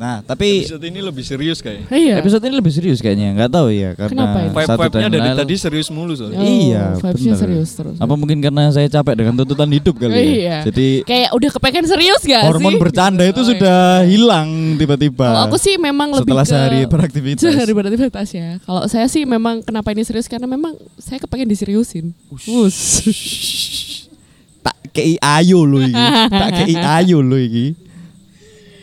Nah, 0.00 0.24
tapi 0.24 0.64
episode 0.64 0.80
ini 0.80 0.96
lebih 0.98 1.20
serius 1.20 1.60
kayak 1.60 1.92
iya 1.92 2.16
episode 2.16 2.40
ini 2.40 2.56
lebih 2.56 2.72
serius 2.72 2.98
kayaknya. 2.98 3.36
Nggak 3.36 3.50
tahu 3.52 3.68
ya 3.68 3.92
karena 3.92 4.08
Kenapa 4.16 4.38
ini? 4.38 4.48
vibe 4.48 4.64
satu 4.64 4.80
vibe 4.80 4.94
nya 4.96 5.00
dan 5.02 5.12
dari 5.12 5.20
lain- 5.28 5.38
tadi 5.38 5.54
serius 5.54 5.88
mulu 5.92 6.12
soalnya 6.16 6.40
Oh, 6.40 6.48
iya, 6.48 6.84
vibes-nya 6.96 7.28
bener. 7.28 7.42
serius 7.44 7.70
terus. 7.76 7.96
Apa 8.00 8.14
mungkin 8.16 8.40
karena 8.40 8.72
saya 8.72 8.88
capek 8.88 9.12
dengan 9.14 9.36
tuntutan 9.36 9.68
hidup 9.68 9.94
kali 9.94 10.08
ya? 10.08 10.24
Iya. 10.24 10.56
Jadi 10.72 10.88
kayak 11.04 11.30
udah 11.30 11.50
kepengen 11.52 11.84
serius 11.84 12.20
gak 12.24 12.42
hormon 12.42 12.72
sih 12.72 12.80
bercanda 12.80 13.22
itu 13.22 13.36
Oh, 13.36 13.44
iya. 13.44 13.50
sudah 13.52 13.78
hilang 14.08 14.48
tiba-tiba. 14.74 15.26
Kalau 15.26 15.42
aku 15.44 15.56
sih 15.58 15.76
memang 15.76 16.08
lebih 16.10 16.32
setelah 16.32 16.44
ke 16.44 16.50
sehari 16.50 16.80
beraktivitas. 16.88 17.42
Sehari 17.44 17.72
beraktivitas 17.76 18.28
ya. 18.32 18.48
Kalau 18.58 18.82
saya 18.88 19.04
sih 19.04 19.28
memang 19.28 19.60
kenapa 19.60 19.92
ini 19.92 20.00
serius 20.00 20.24
karena 20.24 20.48
memang 20.48 20.80
saya 20.96 21.20
kepengen 21.20 21.44
diseriusin. 21.44 22.16
Us. 22.48 23.04
tak 24.64 24.76
kei 24.90 25.16
ayu 25.16 25.60
lo 25.62 25.76
iki. 25.78 25.92
tak 26.30 26.48
kei 26.56 26.72
ayu 26.96 27.20
lo 27.20 27.36
iki. 27.36 27.89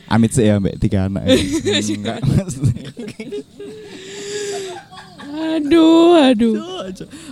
Amit 0.08 0.32
sih 0.32 0.48
ya 0.48 0.56
mbak 0.56 0.80
tiga 0.80 1.12
anak. 1.12 1.28
ini. 1.28 2.00
Enggak. 2.00 2.20
aduh, 5.38 6.16
aduh. 6.32 6.54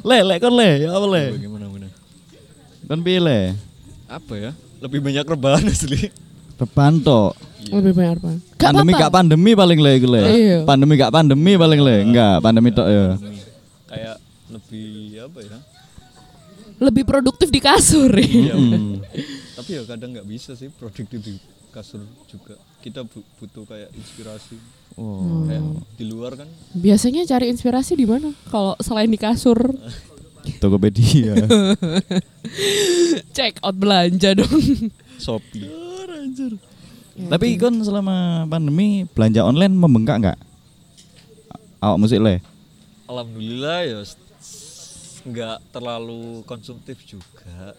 le, 0.03 0.17
le 0.27 0.35
kon 0.43 0.53
le, 0.53 0.69
ya 0.83 0.89
apa 0.91 1.05
le? 1.07 1.23
bagaimana 1.39 1.65
gimana 1.71 1.87
Kon 2.85 2.99
le? 3.01 3.39
apa 4.05 4.33
ya 4.37 4.51
lebih 4.83 4.99
banyak 5.01 5.25
rebahan 5.25 5.65
asli 5.73 6.11
Reban 6.55 7.03
tok. 7.03 7.35
Lebih 7.67 7.91
banyak 7.91 8.15
apa? 8.15 8.31
Gak 8.55 8.71
pandemi 8.71 8.91
gak 8.95 9.11
pandemi 9.11 9.51
paling 9.59 9.79
le 9.83 9.91
iku 9.99 10.07
le. 10.07 10.21
Iya. 10.23 10.57
Pandemi 10.63 10.93
gak 10.95 11.11
pandemi 11.11 11.53
paling 11.59 11.81
le. 11.83 11.95
Enggak, 11.99 12.35
pandemi 12.39 12.69
tok 12.71 12.87
ya. 12.87 13.05
kayak 13.91 14.15
lebih 14.47 14.87
apa 15.27 15.39
ya 15.43 15.59
Lebih 16.75 17.03
produktif 17.07 17.51
di 17.51 17.59
kasur. 17.59 18.11
Iya, 18.19 18.55
tapi 19.55 19.79
ya 19.79 19.83
kadang 19.87 20.11
nggak 20.11 20.27
bisa 20.27 20.55
sih 20.59 20.67
produktif 20.67 21.19
di 21.23 21.39
kasur 21.75 21.99
juga 22.25 22.55
kita 22.79 23.03
bu- 23.03 23.27
butuh 23.35 23.65
kayak 23.65 23.91
inspirasi 23.91 24.55
Oh. 24.95 25.43
kayak 25.43 25.59
di 25.93 26.07
luar 26.07 26.31
kan 26.33 26.47
Biasanya 26.71 27.27
cari 27.27 27.51
inspirasi 27.51 27.93
di 27.93 28.07
mana? 28.07 28.31
Kalau 28.47 28.79
selain 28.79 29.11
di 29.11 29.19
kasur, 29.19 29.59
Tokopedia. 30.63 31.35
check 33.35 33.59
out 33.59 33.75
belanja 33.75 34.31
dong. 34.33 34.55
shopee 35.17 35.67
Tapi 37.15 37.55
kon 37.55 37.75
selama 37.79 38.43
pandemi 38.45 39.03
belanja 39.05 39.41
online 39.41 39.71
membengkak 39.71 40.17
nggak? 40.17 40.39
Awak 41.79 41.97
musik 41.97 42.19
le. 42.19 42.39
alhamdulillah 43.05 43.79
ya 43.83 43.99
nggak 45.25 45.57
terlalu 45.69 46.39
konsumtif 46.43 46.97
juga 47.01 47.75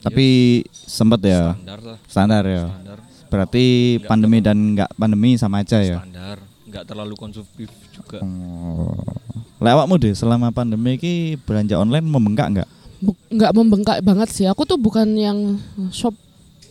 Tapi 0.00 0.26
sempat 0.72 1.20
ya. 1.20 1.52
standar 1.56 1.78
lah 1.84 1.98
Standar 2.08 2.42
ya. 2.48 2.64
standar 2.72 2.98
Berarti 3.30 3.64
pandemi 4.10 4.42
dan 4.42 4.56
nggak 4.74 4.90
pandemi 4.98 5.38
sama 5.38 5.62
aja 5.62 5.78
ya. 5.78 6.02
standar 6.02 6.40
nggak 6.70 6.84
terlalu 6.86 7.14
konsumtif 7.18 7.70
juga 7.90 8.22
Oh. 8.22 8.94
Lah 9.60 9.76
awakmu 9.76 10.00
deh 10.00 10.16
selama 10.16 10.48
pandemi 10.54 10.96
ini 10.96 11.36
belanja 11.36 11.76
online 11.76 12.06
membengkak 12.08 12.48
nggak? 12.48 12.68
Nggak 13.28 13.52
membengkak 13.52 13.98
banget 14.00 14.28
sih. 14.32 14.48
Aku 14.48 14.64
tuh 14.64 14.80
bukan 14.80 15.04
yang 15.20 15.60
shop 15.92 16.16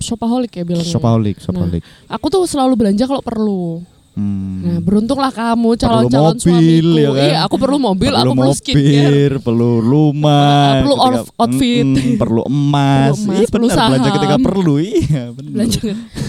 shopaholic 0.02 0.50
ya 0.58 0.64
bilangnya. 0.66 0.90
Shopaholic, 0.90 1.38
shopaholic. 1.38 1.84
Aku 2.10 2.26
tuh 2.34 2.50
selalu 2.50 2.74
belanja 2.80 3.06
kalau 3.06 3.22
perlu. 3.22 3.86
Hmm. 4.20 4.60
Nah, 4.60 4.78
beruntunglah 4.82 5.32
kamu 5.32 5.70
calon-calon 5.74 6.36
mobil, 6.36 6.44
suamiku. 6.44 7.00
ya 7.00 7.10
kan? 7.10 7.24
Iya, 7.26 7.38
aku 7.42 7.56
perlu 7.56 7.78
mobil, 7.80 8.12
perlu 8.12 8.20
aku 8.22 8.34
perlu 8.36 8.54
skincare. 8.54 8.84
mobil, 8.84 9.34
perlu 9.40 9.70
rumah, 9.80 10.60
Perlu 10.76 10.96
ketika- 10.98 11.32
outfit. 11.38 11.86
Mm-mm, 11.86 12.12
perlu 12.18 12.42
emas, 12.44 13.16
Perlu 13.16 13.24
emas, 13.24 13.38
Iya, 13.40 13.48
perlu 13.48 13.66
benar, 13.66 13.78
belanja 13.80 14.04
saham. 14.04 14.18
ketika 14.20 14.36
perlu, 14.38 14.74
iya 14.78 15.24
benar. 15.32 15.52
Belanja. 15.56 15.80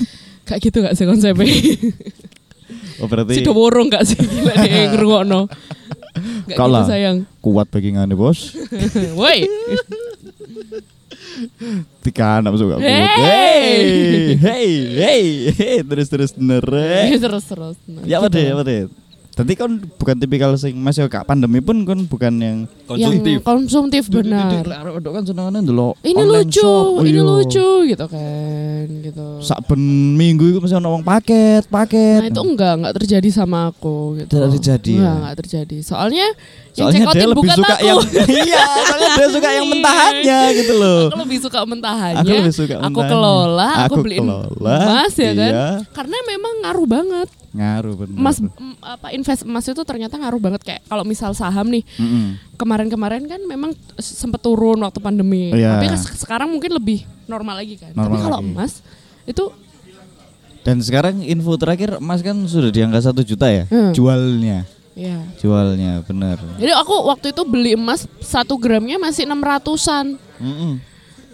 Kayak 0.46 0.61
gitu 0.61 0.76
gak 0.81 0.94
sih 0.94 1.05
konsepnya? 1.05 1.46
Oh 2.98 3.07
berarti 3.11 3.33
Si 3.33 3.42
worong 3.53 3.88
gak 3.88 4.05
sih 4.05 4.18
gila 4.31 4.55
deh 4.57 4.70
ngerungokno. 4.88 5.40
Gak 6.46 6.59
gitu 6.59 6.83
sayang. 6.85 7.16
kuat 7.40 7.66
backingannya 7.66 8.14
bos. 8.14 8.55
Woi. 9.14 9.46
Masuk 12.52 12.66
gak 12.72 12.80
kuat. 12.80 13.10
Hey. 13.20 14.34
Hey, 14.40 14.70
hey, 14.96 15.24
hey, 15.52 15.76
terus 15.84 16.08
terus 16.08 16.30
bener. 16.32 16.64
eh. 16.64 17.18
terus 17.18 17.44
terus. 17.44 17.76
Ya 18.08 18.18
apa 18.22 18.28
deh, 18.32 18.46
apa 18.50 18.62
deh. 18.64 18.82
Tadi 19.30 19.54
kan 19.54 19.70
bukan 19.96 20.16
tipikal 20.18 20.52
sing 20.54 20.74
masih 20.76 21.06
kak 21.06 21.22
pandemi 21.22 21.62
pun 21.62 21.86
kan 21.86 22.02
bukan 22.02 22.34
yang 22.36 22.58
konsumtif 22.84 23.38
Yang 23.38 23.46
konsumtif 23.46 24.02
benar. 24.10 24.60
Arek 24.66 25.00
kan 25.00 25.22
senengane 25.22 25.62
ndelok 25.62 25.94
Ini 26.02 26.18
online 26.18 26.44
lucu, 26.44 26.60
shop, 26.60 27.00
ini 27.00 27.10
iya. 27.14 27.22
lucu 27.22 27.68
gitu 27.86 28.04
kan, 28.04 28.84
gitu. 29.00 29.28
Saben 29.40 29.80
minggu 30.14 30.44
itu 30.44 30.58
mesti 30.58 30.76
ono 30.76 30.88
wong 30.92 31.04
paket, 31.06 31.62
paket. 31.66 32.20
Nah 32.20 32.28
itu 32.28 32.42
enggak, 32.42 32.72
enggak 32.76 32.94
terjadi 33.00 33.28
sama 33.30 33.70
aku 33.70 34.18
gitu. 34.18 34.34
Tidak 34.34 34.50
terjadi, 34.50 34.92
Enggak, 34.92 35.06
ya? 35.06 35.16
enggak 35.16 35.36
terjadi. 35.40 35.76
Soalnya, 35.80 36.26
yang 36.70 36.86
Soalnya 36.90 37.04
dia 37.08 37.24
lebih 37.24 37.38
bukan 37.40 37.56
suka 37.56 37.74
aku. 37.74 37.86
yang 37.86 37.98
iya, 38.44 38.64
soalnya 38.82 39.10
dia 39.14 39.28
suka 39.30 39.48
yang 39.50 39.66
mentahannya 39.70 40.40
gitu 40.52 40.72
loh. 40.76 41.00
aku 41.06 41.18
lebih 41.22 41.38
suka 41.40 41.58
mentahannya. 41.64 42.20
Aku 42.20 42.30
lebih 42.34 42.54
suka 42.54 42.74
Aku 42.76 42.82
mentahannya. 42.84 43.08
kelola, 43.08 43.70
aku, 43.78 43.84
Aku 43.86 43.94
beliin 44.02 44.20
kelola, 44.26 44.76
emas 44.84 45.14
ya 45.14 45.32
kan. 45.32 45.52
iya. 45.54 45.66
Karena 45.94 46.16
memang 46.26 46.54
ngaruh 46.66 46.88
banget. 46.90 47.28
Ngaruh 47.50 47.94
bener. 47.96 48.14
Emas 48.14 48.36
em, 48.38 48.48
apa 48.78 49.10
invest 49.10 49.42
emas 49.42 49.64
itu 49.64 49.82
ternyata 49.82 50.14
ngaruh 50.14 50.38
banget 50.38 50.62
kayak 50.62 50.82
kalau 50.84 51.02
misal 51.02 51.30
saham 51.32 51.66
nih. 51.66 51.82
Kemarin-kemarin 52.54 53.24
kan 53.24 53.40
memang 53.42 53.70
sempet 53.96 54.38
turun 54.38 54.78
waktu 54.78 54.98
pandemi. 54.98 55.50
Iya. 55.50 55.74
Tapi 55.74 55.86
sekarang 56.16 56.46
mungkin 56.46 56.70
lebih 56.72 57.02
normal 57.24 57.58
lagi 57.58 57.74
kan. 57.74 57.90
Tapi 57.90 57.98
Normal 58.00 58.20
kalau 58.20 58.38
lagi. 58.38 58.48
emas 58.48 58.72
itu 59.24 59.44
Dan 60.60 60.76
sekarang 60.78 61.24
info 61.24 61.56
terakhir 61.56 61.96
emas 61.96 62.20
kan 62.20 62.36
sudah 62.44 62.68
di 62.68 62.80
angka 62.80 63.00
satu 63.02 63.24
juta 63.24 63.48
ya 63.48 63.64
Hmm. 63.64 63.96
jualnya, 63.96 64.68
ya. 64.92 65.16
jualnya 65.40 66.04
bener. 66.04 66.36
Jadi 66.54 66.68
aku 66.70 66.94
waktu 67.02 67.32
itu 67.32 67.42
beli 67.42 67.72
emas 67.72 68.04
satu 68.20 68.54
gramnya 68.54 68.94
masih 68.96 69.24
600-an 69.24 70.20
Mm-mm. 70.36 70.72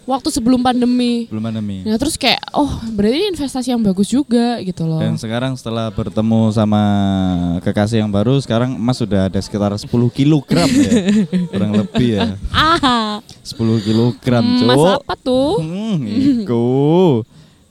Waktu 0.07 0.31
sebelum 0.31 0.59
pandemi. 0.59 1.27
Belum 1.27 1.43
pandemi. 1.43 1.83
Nah 1.83 1.99
terus 1.99 2.15
kayak 2.15 2.39
oh 2.53 2.67
berarti 2.89 3.17
ini 3.17 3.27
investasi 3.29 3.69
yang 3.69 3.83
bagus 3.83 4.09
juga 4.09 4.57
gitu 4.61 4.87
loh. 4.87 4.99
Dan 4.99 5.19
sekarang 5.19 5.53
setelah 5.53 5.91
bertemu 5.91 6.49
sama 6.51 6.83
kekasih 7.61 8.01
yang 8.01 8.09
baru, 8.09 8.39
sekarang 8.39 8.73
emas 8.73 8.97
sudah 8.97 9.27
ada 9.27 9.37
sekitar 9.37 9.75
10 9.75 9.85
kilogram 10.11 10.65
ya, 10.65 10.93
kurang 11.51 11.73
lebih 11.75 12.09
ya, 12.17 12.39
Ah, 12.49 13.19
10 13.43 13.59
kilogram, 13.83 14.43
emas 14.63 14.79
cuk. 14.79 15.01
apa 15.03 15.15
tuh? 15.19 15.53
Hmm, 15.61 15.97
iku. 16.41 16.67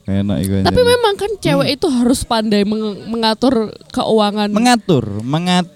Enak 0.06 0.38
iku. 0.40 0.54
Tapi 0.62 0.82
memang 0.86 1.14
kan 1.16 1.32
cewek 1.36 1.82
itu 1.82 1.88
harus 1.90 2.22
pandai 2.22 2.62
meng- 2.62 3.10
mengatur 3.10 3.74
keuangan 3.90 4.54
mengatur, 4.54 5.02
mengatur 5.26 5.74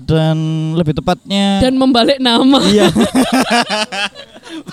dan 0.00 0.36
lebih 0.72 0.92
tepatnya 0.92 1.60
dan 1.60 1.74
membalik 1.74 2.16
nama. 2.18 2.58
iya. 2.64 2.88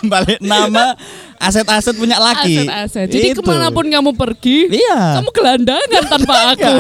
Balik 0.04 0.42
nama 0.42 0.98
aset-aset 1.38 1.94
punya 1.94 2.18
laki. 2.18 2.66
Aset-aset. 2.66 3.08
Jadi 3.08 3.28
Itu. 3.32 3.40
ke 3.40 3.46
mana 3.46 3.70
pun 3.70 3.86
kamu 3.86 4.12
pergi, 4.12 4.74
Iya. 4.74 5.22
kamu 5.22 5.30
gelandangan 5.30 6.04
tanpa 6.08 6.36
aku. 6.54 6.74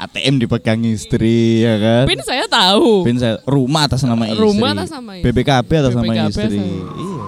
ATM 0.00 0.34
dipegang 0.38 0.80
istri 0.82 1.60
ya 1.60 1.76
kan. 1.76 2.04
Pin 2.08 2.20
saya 2.22 2.48
tahu. 2.48 3.04
Pin 3.04 3.20
saya 3.20 3.36
rumah 3.44 3.84
atas 3.84 4.00
nama 4.02 4.24
istri. 4.24 4.40
Rumah 4.40 4.70
atas 4.74 4.90
nama 4.90 5.12
istri. 5.14 5.24
BPKB 5.28 5.70
atas 5.76 5.92
nama 5.92 6.04
BPKB 6.08 6.30
istri. 6.30 6.56
Iya. 6.56 7.22